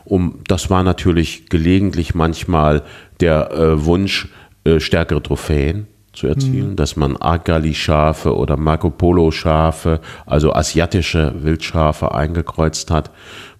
[0.04, 2.82] Um, das war natürlich gelegentlich manchmal
[3.20, 4.28] der äh, Wunsch,
[4.64, 6.76] äh, stärkere Trophäen zu erzielen, mhm.
[6.76, 13.10] dass man Agali-Schafe oder Marco Polo-Schafe, also asiatische Wildschafe eingekreuzt hat.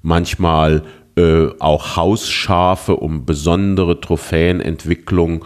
[0.02, 0.82] Manchmal
[1.16, 5.44] äh, auch Hausschafe, um besondere Trophäenentwicklung.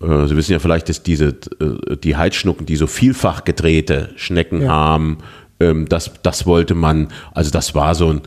[0.00, 4.62] Äh, Sie wissen ja vielleicht, dass diese, äh, die Heidschnucken, die so vielfach gedrehte Schnecken
[4.62, 4.68] ja.
[4.68, 5.18] haben,
[5.60, 8.22] ähm, das, das wollte man, also das war so ein,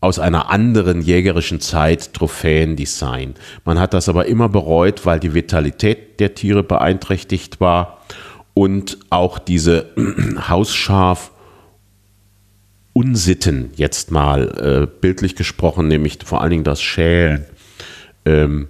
[0.00, 3.34] aus einer anderen jägerischen Zeit Trophäendesign.
[3.64, 7.98] Man hat das aber immer bereut, weil die Vitalität der Tiere beeinträchtigt war
[8.52, 9.90] und auch diese
[10.48, 11.30] Hausschaf
[12.94, 17.46] Unsitten jetzt mal äh, bildlich gesprochen, nämlich vor allen Dingen das Schälen,
[18.26, 18.68] ähm,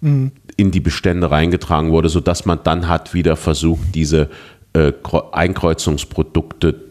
[0.00, 0.30] mhm.
[0.56, 4.30] in die Bestände reingetragen wurde, sodass man dann hat wieder versucht, diese
[4.74, 4.92] äh,
[5.32, 6.83] Einkreuzungsprodukte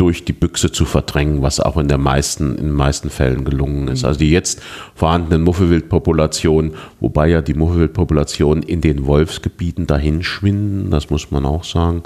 [0.00, 3.88] durch die Büchse zu verdrängen, was auch in, der meisten, in den meisten Fällen gelungen
[3.88, 4.02] ist.
[4.02, 4.08] Mhm.
[4.08, 4.62] Also die jetzt
[4.94, 11.64] vorhandenen Muffelwildpopulationen, wobei ja die Muffelwildpopulationen in den Wolfsgebieten dahin schwinden, das muss man auch
[11.64, 12.04] sagen,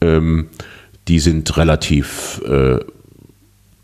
[0.00, 0.48] ähm,
[1.06, 2.80] die sind relativ äh,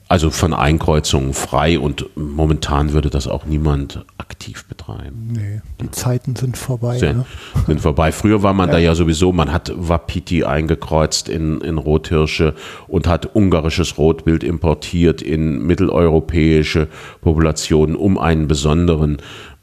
[0.08, 5.30] also von Einkreuzungen frei und momentan würde das auch niemand aktiv betreiben.
[5.32, 6.98] Nee, die Zeiten sind vorbei.
[6.98, 7.26] Sind, ne?
[7.66, 8.12] sind vorbei.
[8.12, 8.74] Früher war man ja.
[8.74, 12.54] da ja sowieso, man hat Wapiti eingekreuzt in, in Rothirsche
[12.86, 16.86] und hat ungarisches Rotwild importiert in mitteleuropäische
[17.20, 19.18] Populationen, um einen besonderen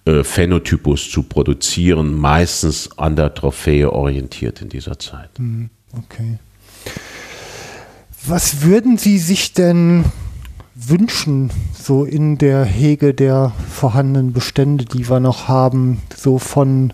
[0.05, 5.29] äh, Phänotypus zu produzieren, meistens an der Trophäe orientiert in dieser Zeit.
[5.37, 6.39] Hm, okay.
[8.25, 10.05] Was würden Sie sich denn
[10.89, 16.93] wünschen, so in der Hege der vorhandenen Bestände, die wir noch haben, so von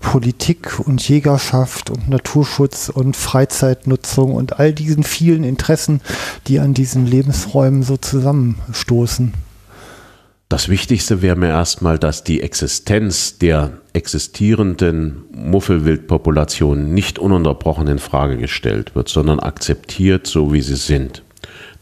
[0.00, 6.00] Politik und Jägerschaft und Naturschutz und Freizeitnutzung und all diesen vielen Interessen,
[6.46, 9.34] die an diesen Lebensräumen so zusammenstoßen.
[10.48, 18.36] Das Wichtigste wäre mir erstmal, dass die Existenz der existierenden Muffelwildpopulation nicht ununterbrochen in Frage
[18.36, 21.22] gestellt wird, sondern akzeptiert, so wie sie sind.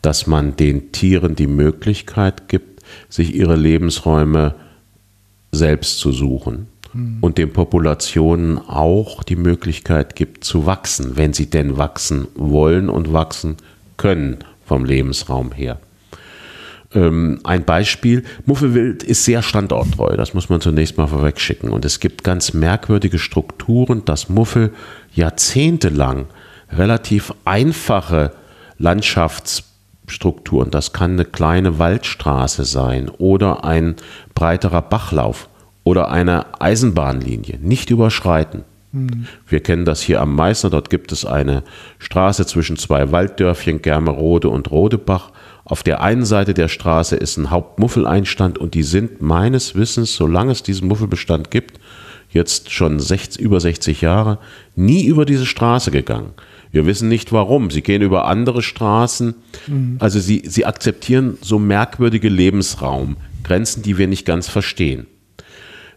[0.02, 4.54] Dass man den Tieren die Möglichkeit gibt, sich ihre Lebensräume
[5.52, 7.18] selbst zu suchen mhm.
[7.20, 13.12] und den Populationen auch die Möglichkeit gibt zu wachsen, wenn sie denn wachsen wollen und
[13.12, 13.56] wachsen
[13.96, 15.78] können vom Lebensraum her.
[16.94, 21.70] Ähm, ein Beispiel, Muffelwild ist sehr standorttreu, das muss man zunächst mal vorwegschicken.
[21.70, 24.72] Und es gibt ganz merkwürdige Strukturen, dass Muffel
[25.12, 26.26] jahrzehntelang
[26.72, 28.32] relativ einfache
[30.08, 33.96] Landschaftsstrukturen, das kann eine kleine Waldstraße sein oder ein
[34.34, 35.48] breiterer Bachlauf
[35.84, 38.64] oder eine Eisenbahnlinie, nicht überschreiten.
[38.92, 39.26] Mhm.
[39.46, 40.70] Wir kennen das hier am Meißner.
[40.70, 41.62] Dort gibt es eine
[41.98, 45.30] Straße zwischen zwei Walddörfchen, Germerode und Rodebach.
[45.64, 50.52] Auf der einen Seite der Straße ist ein Hauptmuffeleinstand und die sind meines Wissens, solange
[50.52, 51.78] es diesen Muffelbestand gibt,
[52.30, 54.38] jetzt schon 60, über 60 Jahre,
[54.76, 56.32] nie über diese Straße gegangen.
[56.70, 57.70] Wir wissen nicht warum.
[57.70, 59.34] Sie gehen über andere Straßen.
[59.66, 59.96] Mhm.
[59.98, 65.06] Also sie, sie akzeptieren so merkwürdige Lebensraumgrenzen, die wir nicht ganz verstehen.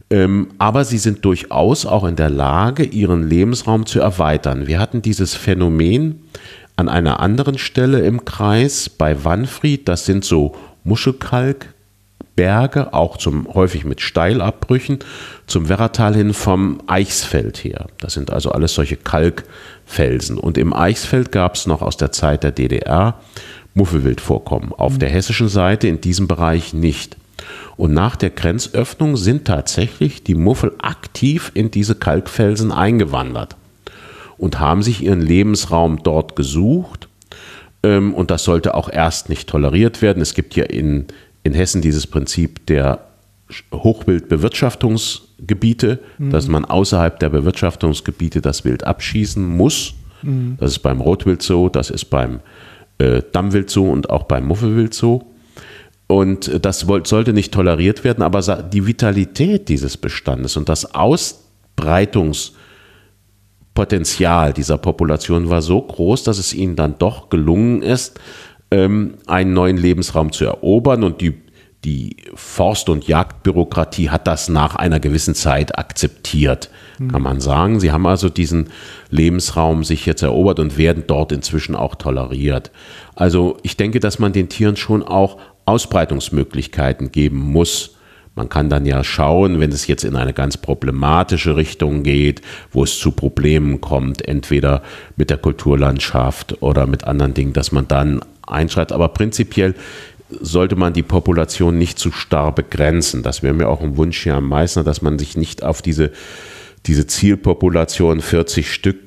[0.10, 4.68] Ähm, aber sie sind durchaus auch in der Lage, ihren Lebensraum zu erweitern.
[4.68, 6.22] Wir hatten dieses Phänomen
[6.76, 10.56] an einer anderen Stelle im Kreis bei Wanfried, das sind so
[12.32, 15.00] Muschelkalkberge, auch zum, häufig mit Steilabbrüchen,
[15.48, 17.88] zum Werratal hin vom Eichsfeld her.
[18.00, 20.38] Das sind also alles solche Kalkfelsen.
[20.38, 23.20] Und im Eichsfeld gab es noch aus der Zeit der DDR
[23.74, 24.74] Muffelwildvorkommen.
[24.74, 27.18] Auf der hessischen Seite in diesem Bereich nicht.
[27.78, 33.56] Und nach der Grenzöffnung sind tatsächlich die Muffel aktiv in diese Kalkfelsen eingewandert
[34.38, 37.08] und haben sich ihren Lebensraum dort gesucht.
[37.84, 40.22] Ähm, und das sollte auch erst nicht toleriert werden.
[40.22, 41.08] Es gibt ja in,
[41.44, 43.08] in Hessen dieses Prinzip der
[43.74, 46.30] Hochwildbewirtschaftungsgebiete, mhm.
[46.30, 49.94] dass man außerhalb der Bewirtschaftungsgebiete das Wild abschießen muss.
[50.22, 50.58] Mhm.
[50.60, 52.40] Das ist beim Rotwild so, das ist beim
[52.98, 55.24] äh, Dammwild so und auch beim Muffelwild so.
[56.08, 62.52] Und das sollte nicht toleriert werden, aber die Vitalität dieses Bestandes und das Ausbreitungs-
[63.74, 68.20] Potenzial dieser Population war so groß, dass es ihnen dann doch gelungen ist,
[68.72, 71.34] ähm, einen neuen Lebensraum zu erobern und die,
[71.84, 77.12] die Forst- und Jagdbürokratie hat das nach einer gewissen Zeit akzeptiert, mhm.
[77.12, 77.80] kann man sagen.
[77.80, 78.70] Sie haben also diesen
[79.10, 82.72] Lebensraum sich jetzt erobert und werden dort inzwischen auch toleriert.
[83.16, 87.98] Also ich denke, dass man den Tieren schon auch Ausbreitungsmöglichkeiten geben muss.
[88.36, 92.84] Man kann dann ja schauen, wenn es jetzt in eine ganz problematische Richtung geht, wo
[92.84, 94.84] es zu Problemen kommt, entweder
[95.18, 98.94] mit der Kulturlandschaft oder mit anderen Dingen, dass man dann einschreitet.
[98.94, 99.76] Aber prinzipiell
[100.40, 103.22] sollte man die Population nicht zu starr begrenzen.
[103.22, 106.12] Das wäre mir auch ein Wunsch hier am Meißner, dass man sich nicht auf diese,
[106.86, 108.98] diese Zielpopulation 40 Stück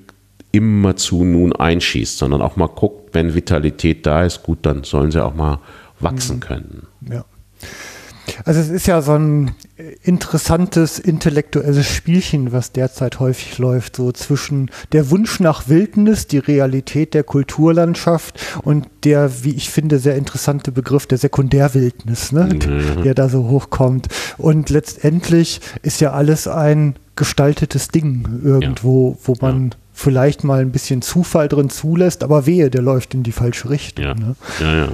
[0.52, 5.10] immer zu nun einschießt, sondern auch mal guckt, wenn Vitalität da ist, gut, dann sollen
[5.10, 5.60] sie auch mal
[5.98, 6.40] wachsen mhm.
[6.40, 6.86] können.
[7.10, 7.24] Ja.
[8.44, 9.52] Also es ist ja so ein
[10.02, 17.14] interessantes intellektuelles Spielchen, was derzeit häufig läuft, so zwischen der Wunsch nach Wildnis, die Realität
[17.14, 23.02] der Kulturlandschaft und der, wie ich finde, sehr interessante Begriff der Sekundärwildnis, ne, mhm.
[23.02, 24.08] der da so hochkommt.
[24.38, 29.16] Und letztendlich ist ja alles ein gestaltetes Ding irgendwo, ja.
[29.24, 33.22] wo man ja vielleicht mal ein bisschen Zufall drin zulässt, aber wehe, der läuft in
[33.22, 34.04] die falsche Richtung.
[34.04, 34.34] Ja, ne?
[34.60, 34.88] ja, ja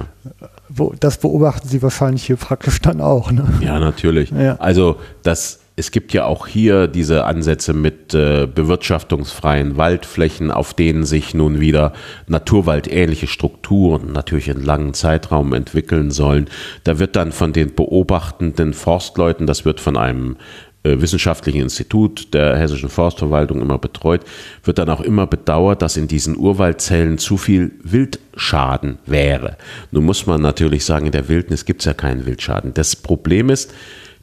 [0.99, 3.31] das beobachten Sie wahrscheinlich hier praktisch dann auch.
[3.31, 3.45] Ne?
[3.61, 4.31] Ja, natürlich.
[4.31, 4.55] Ja.
[4.55, 11.05] Also das, es gibt ja auch hier diese Ansätze mit äh, bewirtschaftungsfreien Waldflächen, auf denen
[11.05, 11.93] sich nun wieder
[12.27, 16.47] naturwaldähnliche Strukturen natürlich in langen Zeitraum entwickeln sollen.
[16.83, 20.37] Da wird dann von den beobachtenden Forstleuten, das wird von einem
[20.83, 24.21] wissenschaftlichen Institut der Hessischen Forstverwaltung immer betreut,
[24.63, 29.57] wird dann auch immer bedauert, dass in diesen Urwaldzellen zu viel Wildschaden wäre.
[29.91, 32.73] Nun muss man natürlich sagen, in der Wildnis gibt es ja keinen Wildschaden.
[32.73, 33.73] Das Problem ist,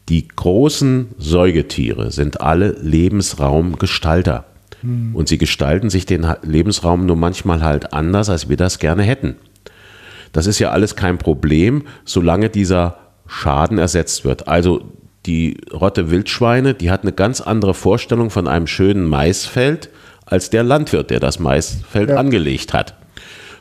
[0.08, 4.46] die großen Säugetiere sind alle Lebensraumgestalter.
[4.80, 5.14] Hm.
[5.14, 9.36] Und sie gestalten sich den Lebensraum nur manchmal halt anders, als wir das gerne hätten.
[10.32, 14.48] Das ist ja alles kein Problem, solange dieser Schaden ersetzt wird.
[14.48, 14.97] Also
[15.28, 19.90] die Rotte Wildschweine, die hat eine ganz andere Vorstellung von einem schönen Maisfeld
[20.24, 22.16] als der Landwirt, der das Maisfeld ja.
[22.16, 22.94] angelegt hat.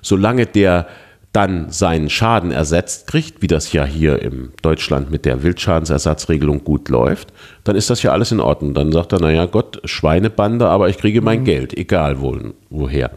[0.01, 0.87] Solange der
[1.33, 6.89] dann seinen Schaden ersetzt kriegt, wie das ja hier in Deutschland mit der Wildschadensersatzregelung gut
[6.89, 7.31] läuft,
[7.63, 8.73] dann ist das ja alles in Ordnung.
[8.73, 11.45] Dann sagt er, naja Gott, Schweinebande, aber ich kriege mein mhm.
[11.45, 12.35] Geld, egal wo,
[12.69, 13.11] woher.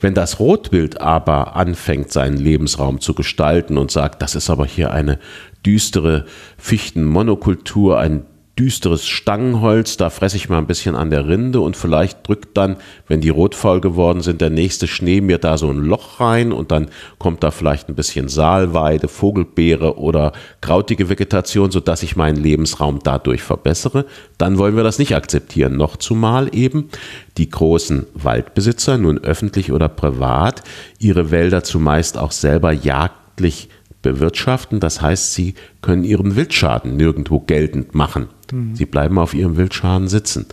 [0.00, 4.90] Wenn das Rotwild aber anfängt, seinen Lebensraum zu gestalten und sagt, das ist aber hier
[4.90, 5.20] eine
[5.64, 6.26] düstere
[6.58, 8.24] Fichtenmonokultur, ein
[8.58, 12.76] düsteres Stangenholz, da fresse ich mal ein bisschen an der Rinde und vielleicht drückt dann,
[13.08, 16.70] wenn die rotfaul geworden sind, der nächste Schnee mir da so ein Loch rein und
[16.70, 16.88] dann
[17.18, 23.42] kommt da vielleicht ein bisschen Saalweide, Vogelbeere oder krautige Vegetation, sodass ich meinen Lebensraum dadurch
[23.42, 24.04] verbessere,
[24.36, 25.78] dann wollen wir das nicht akzeptieren.
[25.78, 26.90] Noch zumal eben
[27.38, 30.62] die großen Waldbesitzer, nun öffentlich oder privat,
[30.98, 33.70] ihre Wälder zumeist auch selber jagdlich
[34.02, 34.80] bewirtschaften.
[34.80, 38.28] Das heißt, sie können ihren Wildschaden nirgendwo geltend machen.
[38.52, 38.74] Mhm.
[38.74, 40.46] Sie bleiben auf ihrem Wildschaden sitzen.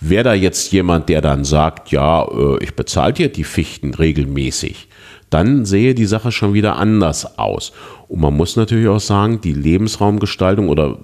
[0.00, 4.88] Wäre da jetzt jemand, der dann sagt, ja, äh, ich bezahle dir die Fichten regelmäßig,
[5.30, 7.72] dann sehe die Sache schon wieder anders aus.
[8.08, 10.98] Und man muss natürlich auch sagen, die Lebensraumgestaltung oder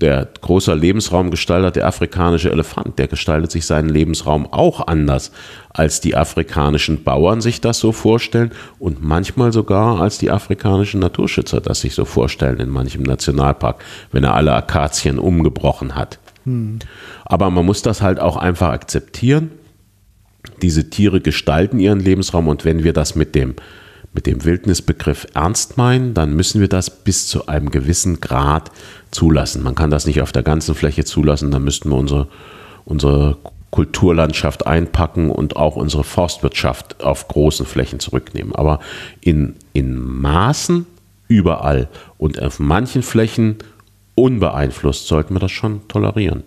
[0.00, 5.32] der große Lebensraumgestalter, der afrikanische Elefant, der gestaltet sich seinen Lebensraum auch anders,
[5.70, 11.60] als die afrikanischen Bauern sich das so vorstellen und manchmal sogar als die afrikanischen Naturschützer
[11.60, 13.82] das sich so vorstellen in manchem Nationalpark,
[14.12, 16.20] wenn er alle Akazien umgebrochen hat.
[16.44, 16.78] Hm.
[17.24, 19.50] Aber man muss das halt auch einfach akzeptieren.
[20.62, 23.56] Diese Tiere gestalten ihren Lebensraum und wenn wir das mit dem
[24.12, 28.70] mit dem Wildnisbegriff ernst meinen, dann müssen wir das bis zu einem gewissen Grad
[29.10, 29.62] zulassen.
[29.62, 32.28] Man kann das nicht auf der ganzen Fläche zulassen, dann müssten wir unsere,
[32.84, 33.36] unsere
[33.70, 38.54] Kulturlandschaft einpacken und auch unsere Forstwirtschaft auf großen Flächen zurücknehmen.
[38.54, 38.80] Aber
[39.20, 40.86] in, in Maßen
[41.28, 43.56] überall und auf manchen Flächen
[44.14, 46.42] unbeeinflusst sollten wir das schon tolerieren.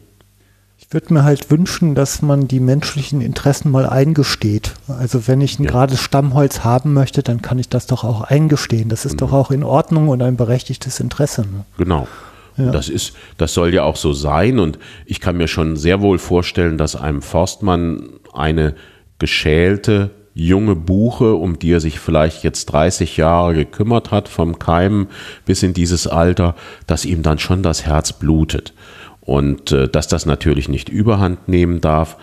[0.92, 4.74] Ich würde mir halt wünschen, dass man die menschlichen Interessen mal eingesteht.
[4.90, 5.72] Also wenn ich ein ja.
[5.72, 8.90] gerades Stammholz haben möchte, dann kann ich das doch auch eingestehen.
[8.90, 9.18] Das ist mhm.
[9.20, 11.44] doch auch in Ordnung und ein berechtigtes Interesse.
[11.44, 11.64] Ne?
[11.78, 12.10] Genau.
[12.58, 12.74] Ja.
[12.74, 14.60] Das ist, das soll ja auch so sein.
[14.60, 18.76] Und ich kann mir schon sehr wohl vorstellen, dass einem Forstmann eine
[19.18, 25.08] geschälte junge Buche, um die er sich vielleicht jetzt 30 Jahre gekümmert hat, vom Keim
[25.46, 26.54] bis in dieses Alter,
[26.86, 28.74] dass ihm dann schon das Herz blutet.
[29.22, 32.18] Und äh, dass das natürlich nicht überhand nehmen darf,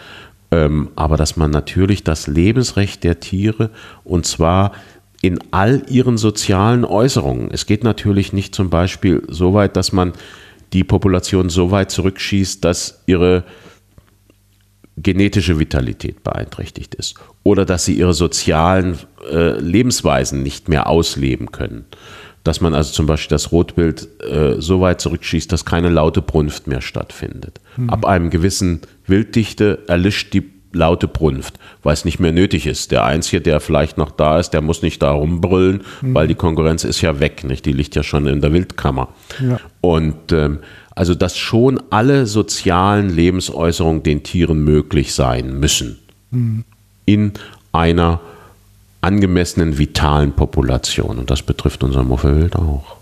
[0.50, 3.70] ähm, aber dass man natürlich das Lebensrecht der Tiere
[4.04, 4.72] und zwar
[5.20, 7.50] in all ihren sozialen Äußerungen.
[7.50, 10.12] Es geht natürlich nicht zum Beispiel so weit, dass man
[10.72, 13.44] die Population so weit zurückschießt, dass ihre
[14.96, 18.98] genetische Vitalität beeinträchtigt ist oder dass sie ihre sozialen
[19.30, 21.84] äh, Lebensweisen nicht mehr ausleben können.
[22.48, 26.66] Dass man also zum Beispiel das Rotbild äh, so weit zurückschießt, dass keine laute Brunft
[26.66, 27.60] mehr stattfindet.
[27.76, 27.90] Mhm.
[27.90, 32.90] Ab einem gewissen Wilddichte erlischt die laute Brunft, weil es nicht mehr nötig ist.
[32.90, 36.14] Der Einzige, der vielleicht noch da ist, der muss nicht da rumbrüllen, mhm.
[36.14, 37.66] weil die Konkurrenz ist ja weg, nicht?
[37.66, 39.08] Die liegt ja schon in der Wildkammer.
[39.46, 39.60] Ja.
[39.82, 40.60] Und ähm,
[40.94, 45.98] also, dass schon alle sozialen Lebensäußerungen den Tieren möglich sein müssen.
[46.30, 46.64] Mhm.
[47.04, 47.32] In
[47.72, 48.20] einer
[49.08, 51.18] angemessenen, vitalen Population.
[51.18, 52.96] Und das betrifft unser Muffelwild auch.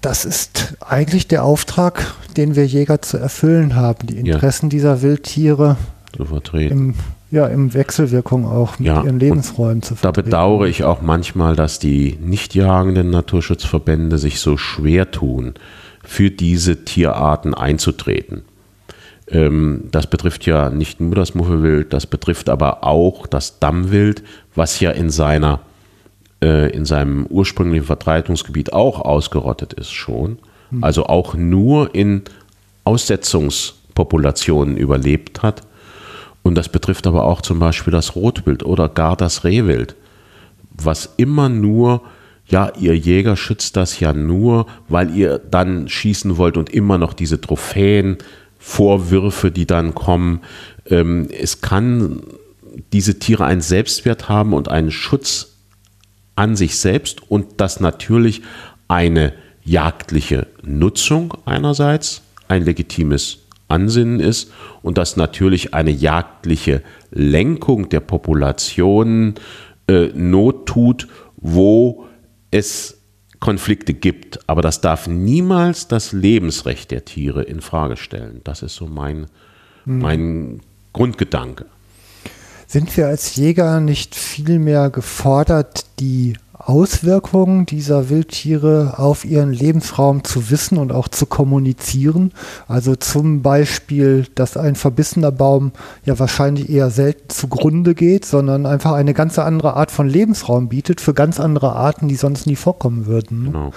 [0.00, 4.70] Das ist eigentlich der Auftrag, den wir Jäger zu erfüllen haben, die Interessen ja.
[4.70, 5.76] dieser Wildtiere
[6.14, 6.72] zu vertreten.
[6.72, 6.94] Im,
[7.30, 10.30] ja, im Wechselwirkung auch mit ja, ihren Lebensräumen zu vertreten.
[10.30, 15.54] Da bedauere ich auch manchmal, dass die nicht jagenden Naturschutzverbände sich so schwer tun,
[16.04, 18.42] für diese Tierarten einzutreten.
[19.28, 24.22] Ähm, das betrifft ja nicht nur das Muffelwild, das betrifft aber auch das Dammwild,
[24.54, 25.60] was ja in seiner
[26.42, 30.38] äh, in seinem ursprünglichen Verbreitungsgebiet auch ausgerottet ist schon,
[30.70, 30.84] hm.
[30.84, 32.22] also auch nur in
[32.84, 35.62] Aussetzungspopulationen überlebt hat.
[36.42, 39.96] Und das betrifft aber auch zum Beispiel das Rotwild oder gar das Rehwild,
[40.70, 42.02] was immer nur,
[42.46, 47.14] ja, ihr Jäger schützt das ja nur, weil ihr dann schießen wollt und immer noch
[47.14, 48.18] diese Trophäen,
[48.66, 50.40] Vorwürfe, die dann kommen.
[50.88, 52.22] Ähm, es kann
[52.94, 55.58] diese Tiere einen Selbstwert haben und einen Schutz
[56.34, 58.40] an sich selbst und dass natürlich
[58.88, 59.34] eine
[59.64, 64.50] jagdliche Nutzung einerseits ein legitimes Ansinnen ist
[64.80, 69.34] und dass natürlich eine jagdliche Lenkung der Populationen
[69.88, 71.06] äh, Not tut,
[71.36, 72.06] wo
[72.50, 72.98] es
[73.44, 74.48] Konflikte gibt.
[74.48, 78.40] Aber das darf niemals das Lebensrecht der Tiere in Frage stellen.
[78.42, 79.26] Das ist so mein,
[79.84, 79.98] hm.
[79.98, 80.60] mein
[80.94, 81.66] Grundgedanke.
[82.66, 90.24] Sind wir als Jäger nicht viel mehr gefordert, die Auswirkungen dieser Wildtiere auf ihren Lebensraum
[90.24, 92.32] zu wissen und auch zu kommunizieren.
[92.68, 95.72] Also zum Beispiel, dass ein verbissener Baum
[96.04, 101.02] ja wahrscheinlich eher selten zugrunde geht, sondern einfach eine ganz andere Art von Lebensraum bietet
[101.02, 103.44] für ganz andere Arten, die sonst nie vorkommen würden.
[103.46, 103.72] Genau.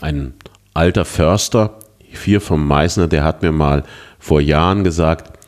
[0.00, 0.32] Ein
[0.72, 3.84] alter Förster, hier vom Meißner, der hat mir mal
[4.18, 5.38] vor Jahren gesagt,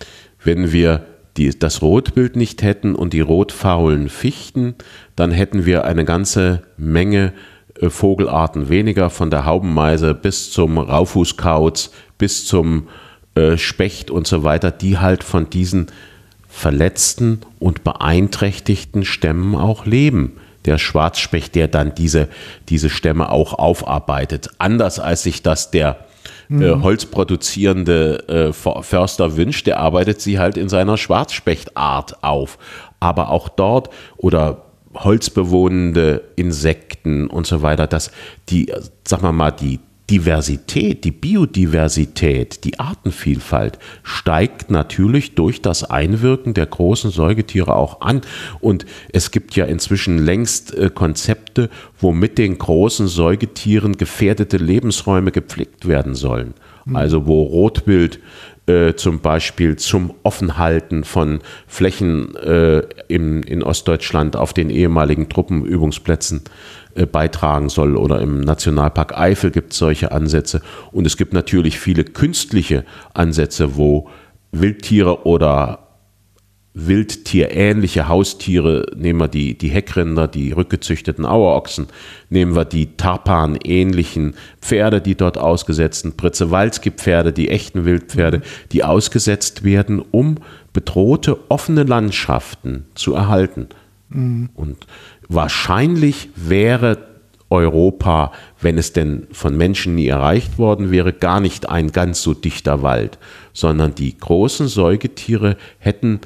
[0.42, 1.04] wenn wir
[1.36, 4.74] die, das Rotbild nicht hätten und die rotfaulen Fichten,
[5.16, 7.32] dann hätten wir eine ganze Menge
[7.80, 12.88] äh, Vogelarten weniger, von der Haubenmeise bis zum Raufußkauz, bis zum
[13.34, 15.86] äh, Specht und so weiter, die halt von diesen
[16.48, 20.34] verletzten und beeinträchtigten Stämmen auch leben.
[20.66, 22.28] Der Schwarzspecht, der dann diese,
[22.68, 24.50] diese Stämme auch aufarbeitet.
[24.58, 26.06] Anders als sich das der
[26.48, 26.82] äh, mhm.
[26.82, 32.58] holzproduzierende äh, Förster wünscht, der arbeitet sie halt in seiner Schwarzspechtart auf.
[33.00, 34.62] Aber auch dort oder
[34.94, 38.10] holzbewohnende Insekten und so weiter, dass
[38.48, 38.72] die,
[39.04, 39.80] sag mal mal, die
[40.10, 48.20] Diversität, die Biodiversität, die Artenvielfalt steigt natürlich durch das Einwirken der großen Säugetiere auch an.
[48.60, 55.32] Und es gibt ja inzwischen längst äh, Konzepte, wo mit den großen Säugetieren gefährdete Lebensräume
[55.32, 56.52] gepflegt werden sollen.
[56.84, 56.96] Mhm.
[56.96, 58.20] Also wo Rotwild
[58.66, 66.42] äh, zum Beispiel zum Offenhalten von Flächen äh, in, in Ostdeutschland auf den ehemaligen Truppenübungsplätzen
[66.94, 67.96] äh, beitragen soll.
[67.96, 70.62] Oder im Nationalpark Eifel gibt es solche Ansätze.
[70.92, 74.08] Und es gibt natürlich viele künstliche Ansätze, wo
[74.52, 75.83] Wildtiere oder
[76.74, 81.86] wildtierähnliche Haustiere, nehmen wir die, die Heckrinder, die rückgezüchteten Auerochsen,
[82.30, 89.62] nehmen wir die Tarpan-ähnlichen Pferde, die dort ausgesetzt sind, Pritze-Walski-Pferde, die echten Wildpferde, die ausgesetzt
[89.62, 90.38] werden, um
[90.72, 93.68] bedrohte offene Landschaften zu erhalten.
[94.08, 94.50] Mhm.
[94.54, 94.88] Und
[95.28, 96.98] wahrscheinlich wäre
[97.50, 102.34] Europa, wenn es denn von Menschen nie erreicht worden wäre, gar nicht ein ganz so
[102.34, 103.18] dichter Wald,
[103.52, 106.20] sondern die großen Säugetiere hätten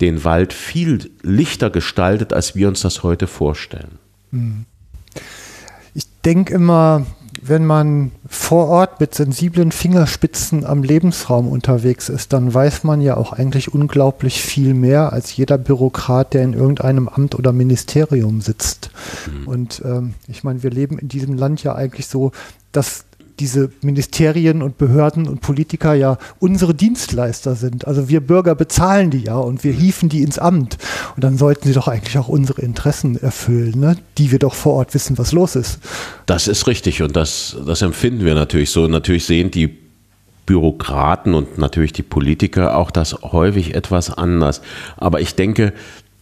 [0.00, 3.98] den Wald viel lichter gestaltet, als wir uns das heute vorstellen.
[4.32, 4.64] Hm.
[5.94, 7.06] Ich denke immer,
[7.42, 13.16] wenn man vor Ort mit sensiblen Fingerspitzen am Lebensraum unterwegs ist, dann weiß man ja
[13.16, 18.90] auch eigentlich unglaublich viel mehr als jeder Bürokrat, der in irgendeinem Amt oder Ministerium sitzt.
[19.26, 19.48] Mhm.
[19.48, 22.32] Und ähm, ich meine, wir leben in diesem Land ja eigentlich so,
[22.72, 23.04] dass
[23.40, 27.86] diese Ministerien und Behörden und Politiker ja unsere Dienstleister sind.
[27.86, 30.76] Also wir Bürger bezahlen die ja und wir hieven die ins Amt.
[31.16, 33.96] Und dann sollten sie doch eigentlich auch unsere Interessen erfüllen, ne?
[34.18, 35.80] die wir doch vor Ort wissen, was los ist.
[36.26, 38.86] Das ist richtig und das, das empfinden wir natürlich so.
[38.86, 39.78] Natürlich sehen die
[40.46, 44.60] Bürokraten und natürlich die Politiker auch das häufig etwas anders.
[44.96, 45.72] Aber ich denke,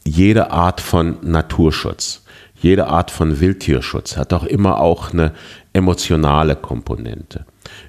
[0.04, 2.22] jede Art von Naturschutz,
[2.60, 5.32] jede Art von Wildtierschutz hat doch immer auch eine
[5.72, 7.44] emotionale Komponente.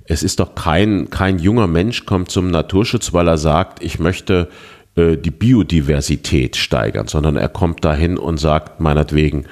[0.05, 4.49] Es ist doch kein, kein junger Mensch kommt zum Naturschutz, weil er sagt, ich möchte
[4.95, 9.45] äh, die Biodiversität steigern, sondern er kommt dahin und sagt meinetwegen,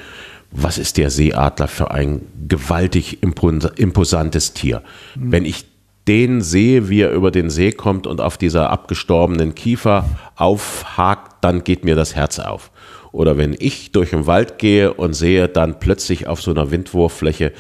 [0.51, 4.81] was ist der Seeadler für ein gewaltig imposantes Tier?
[5.15, 5.31] Mhm.
[5.31, 5.65] Wenn ich
[6.07, 10.05] den sehe, wie er über den See kommt und auf dieser abgestorbenen Kiefer
[10.35, 12.71] aufhakt, dann geht mir das Herz auf.
[13.17, 17.51] Oder wenn ich durch den Wald gehe und sehe dann plötzlich auf so einer Windwurffläche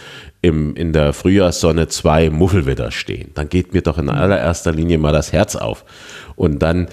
[0.43, 5.13] im, in der Frühjahrssonne zwei Muffelwitter stehen, dann geht mir doch in allererster Linie mal
[5.13, 5.83] das Herz auf.
[6.35, 6.89] Und dann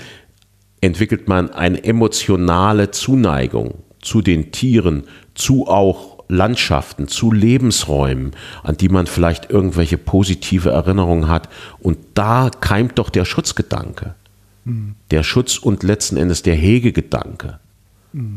[0.81, 5.05] entwickelt man eine emotionale Zuneigung zu den Tieren,
[5.35, 8.31] zu auch Landschaften, zu Lebensräumen,
[8.63, 11.51] an die man vielleicht irgendwelche positive Erinnerungen hat.
[11.81, 14.15] Und da keimt doch der Schutzgedanke.
[14.65, 14.95] Mhm.
[15.11, 17.59] Der Schutz und letzten Endes der Hegegedanke.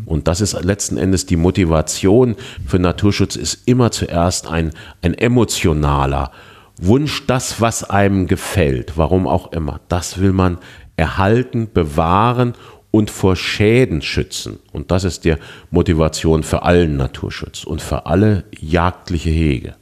[0.06, 4.72] Und das ist letzten Endes die Motivation für Naturschutz, ist immer zuerst ein,
[5.04, 6.32] ein emotionaler
[6.80, 10.58] Wunsch, das, was einem gefällt, warum auch immer, das will man
[10.96, 12.54] erhalten, bewahren
[12.90, 14.60] und vor Schäden schützen.
[14.72, 15.36] Und das ist die
[15.70, 19.76] Motivation für allen Naturschutz und für alle jagdliche Hege.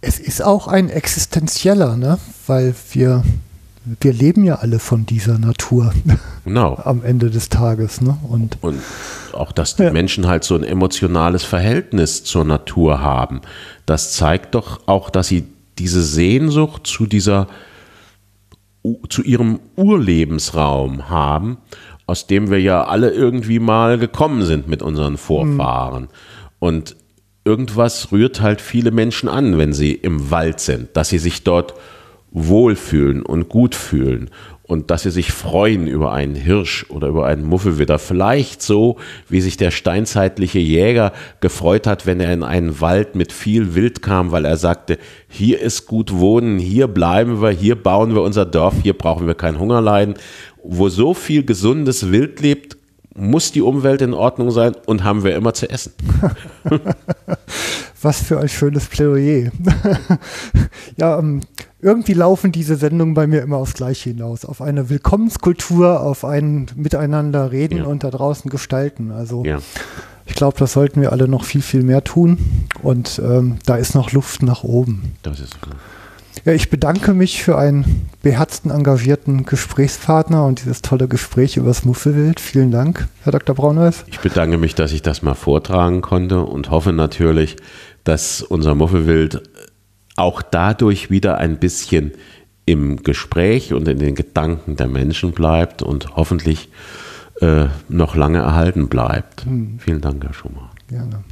[0.00, 2.18] Es ist auch ein existenzieller, ne?
[2.46, 3.22] weil wir
[4.00, 5.92] wir leben ja alle von dieser Natur.
[6.44, 6.80] Genau.
[6.82, 8.00] Am Ende des Tages.
[8.00, 8.16] Ne?
[8.26, 8.80] Und, und
[9.34, 9.92] auch, dass die ja.
[9.92, 13.42] Menschen halt so ein emotionales Verhältnis zur Natur haben.
[13.84, 15.44] Das zeigt doch auch, dass sie
[15.78, 17.48] diese Sehnsucht zu dieser,
[19.10, 21.58] zu ihrem Urlebensraum haben,
[22.06, 26.04] aus dem wir ja alle irgendwie mal gekommen sind mit unseren Vorfahren.
[26.04, 26.08] Mhm.
[26.60, 26.96] Und
[27.44, 31.74] irgendwas rührt halt viele Menschen an, wenn sie im Wald sind, dass sie sich dort
[32.46, 34.30] wohlfühlen und gut fühlen.
[34.68, 37.98] und dass sie sich freuen über einen Hirsch oder über einen Muffelwitter.
[37.98, 43.32] Vielleicht so, wie sich der steinzeitliche Jäger gefreut hat, wenn er in einen Wald mit
[43.32, 48.14] viel Wild kam, weil er sagte, hier ist gut wohnen, hier bleiben wir, hier bauen
[48.14, 50.16] wir unser Dorf, hier brauchen wir kein Hunger leiden.
[50.62, 52.76] Wo so viel gesundes Wild lebt,
[53.18, 55.92] muss die Umwelt in Ordnung sein und haben wir immer zu essen.
[58.02, 59.50] Was für ein schönes Plädoyer.
[60.96, 61.40] ja, ähm,
[61.80, 64.44] irgendwie laufen diese Sendungen bei mir immer aufs Gleiche hinaus.
[64.44, 67.84] Auf eine Willkommenskultur, auf ein Miteinander reden ja.
[67.84, 69.12] und da draußen gestalten.
[69.12, 69.58] Also ja.
[70.26, 72.66] ich glaube, das sollten wir alle noch viel, viel mehr tun.
[72.82, 75.14] Und ähm, da ist noch Luft nach oben.
[75.22, 75.76] Das ist gut.
[76.44, 81.84] Ja, ich bedanke mich für einen beherzten, engagierten Gesprächspartner und dieses tolle Gespräch über das
[81.84, 82.40] Muffelwild.
[82.40, 83.54] Vielen Dank, Herr Dr.
[83.54, 84.04] Braunhäus.
[84.06, 87.56] Ich bedanke mich, dass ich das mal vortragen konnte und hoffe natürlich,
[88.04, 89.42] dass unser Muffelwild
[90.18, 92.12] auch dadurch wieder ein bisschen
[92.66, 96.68] im Gespräch und in den Gedanken der Menschen bleibt und hoffentlich
[97.40, 99.44] äh, noch lange erhalten bleibt.
[99.44, 99.78] Hm.
[99.78, 100.70] Vielen Dank, Herr Schumacher.
[100.88, 101.24] Gerne.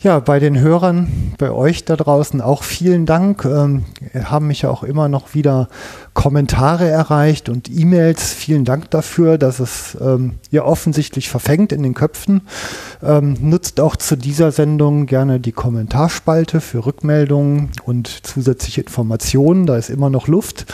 [0.00, 3.44] Ja, bei den Hörern, bei euch da draußen auch vielen Dank.
[3.44, 3.84] Ähm,
[4.24, 5.68] haben mich ja auch immer noch wieder
[6.12, 8.32] Kommentare erreicht und E-Mails.
[8.32, 12.42] Vielen Dank dafür, dass es ähm, ja offensichtlich verfängt in den Köpfen.
[13.00, 19.66] Ähm, nutzt auch zu dieser Sendung gerne die Kommentarspalte für Rückmeldungen und zusätzliche Informationen.
[19.66, 20.66] Da ist immer noch Luft.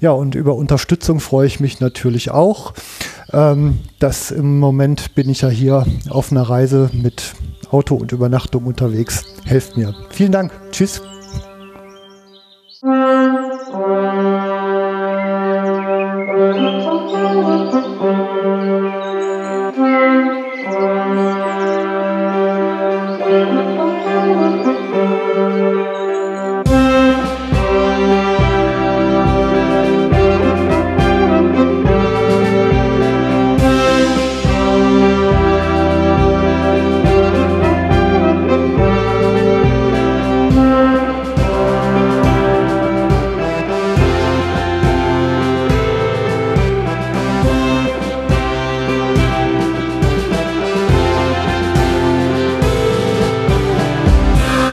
[0.00, 2.74] Ja, und über Unterstützung freue ich mich natürlich auch.
[3.32, 7.34] Ähm, das im Moment bin ich ja hier auf einer Reise mit
[7.70, 9.24] Auto und Übernachtung unterwegs.
[9.44, 9.94] Helft mir.
[10.10, 10.52] Vielen Dank.
[10.70, 11.02] Tschüss.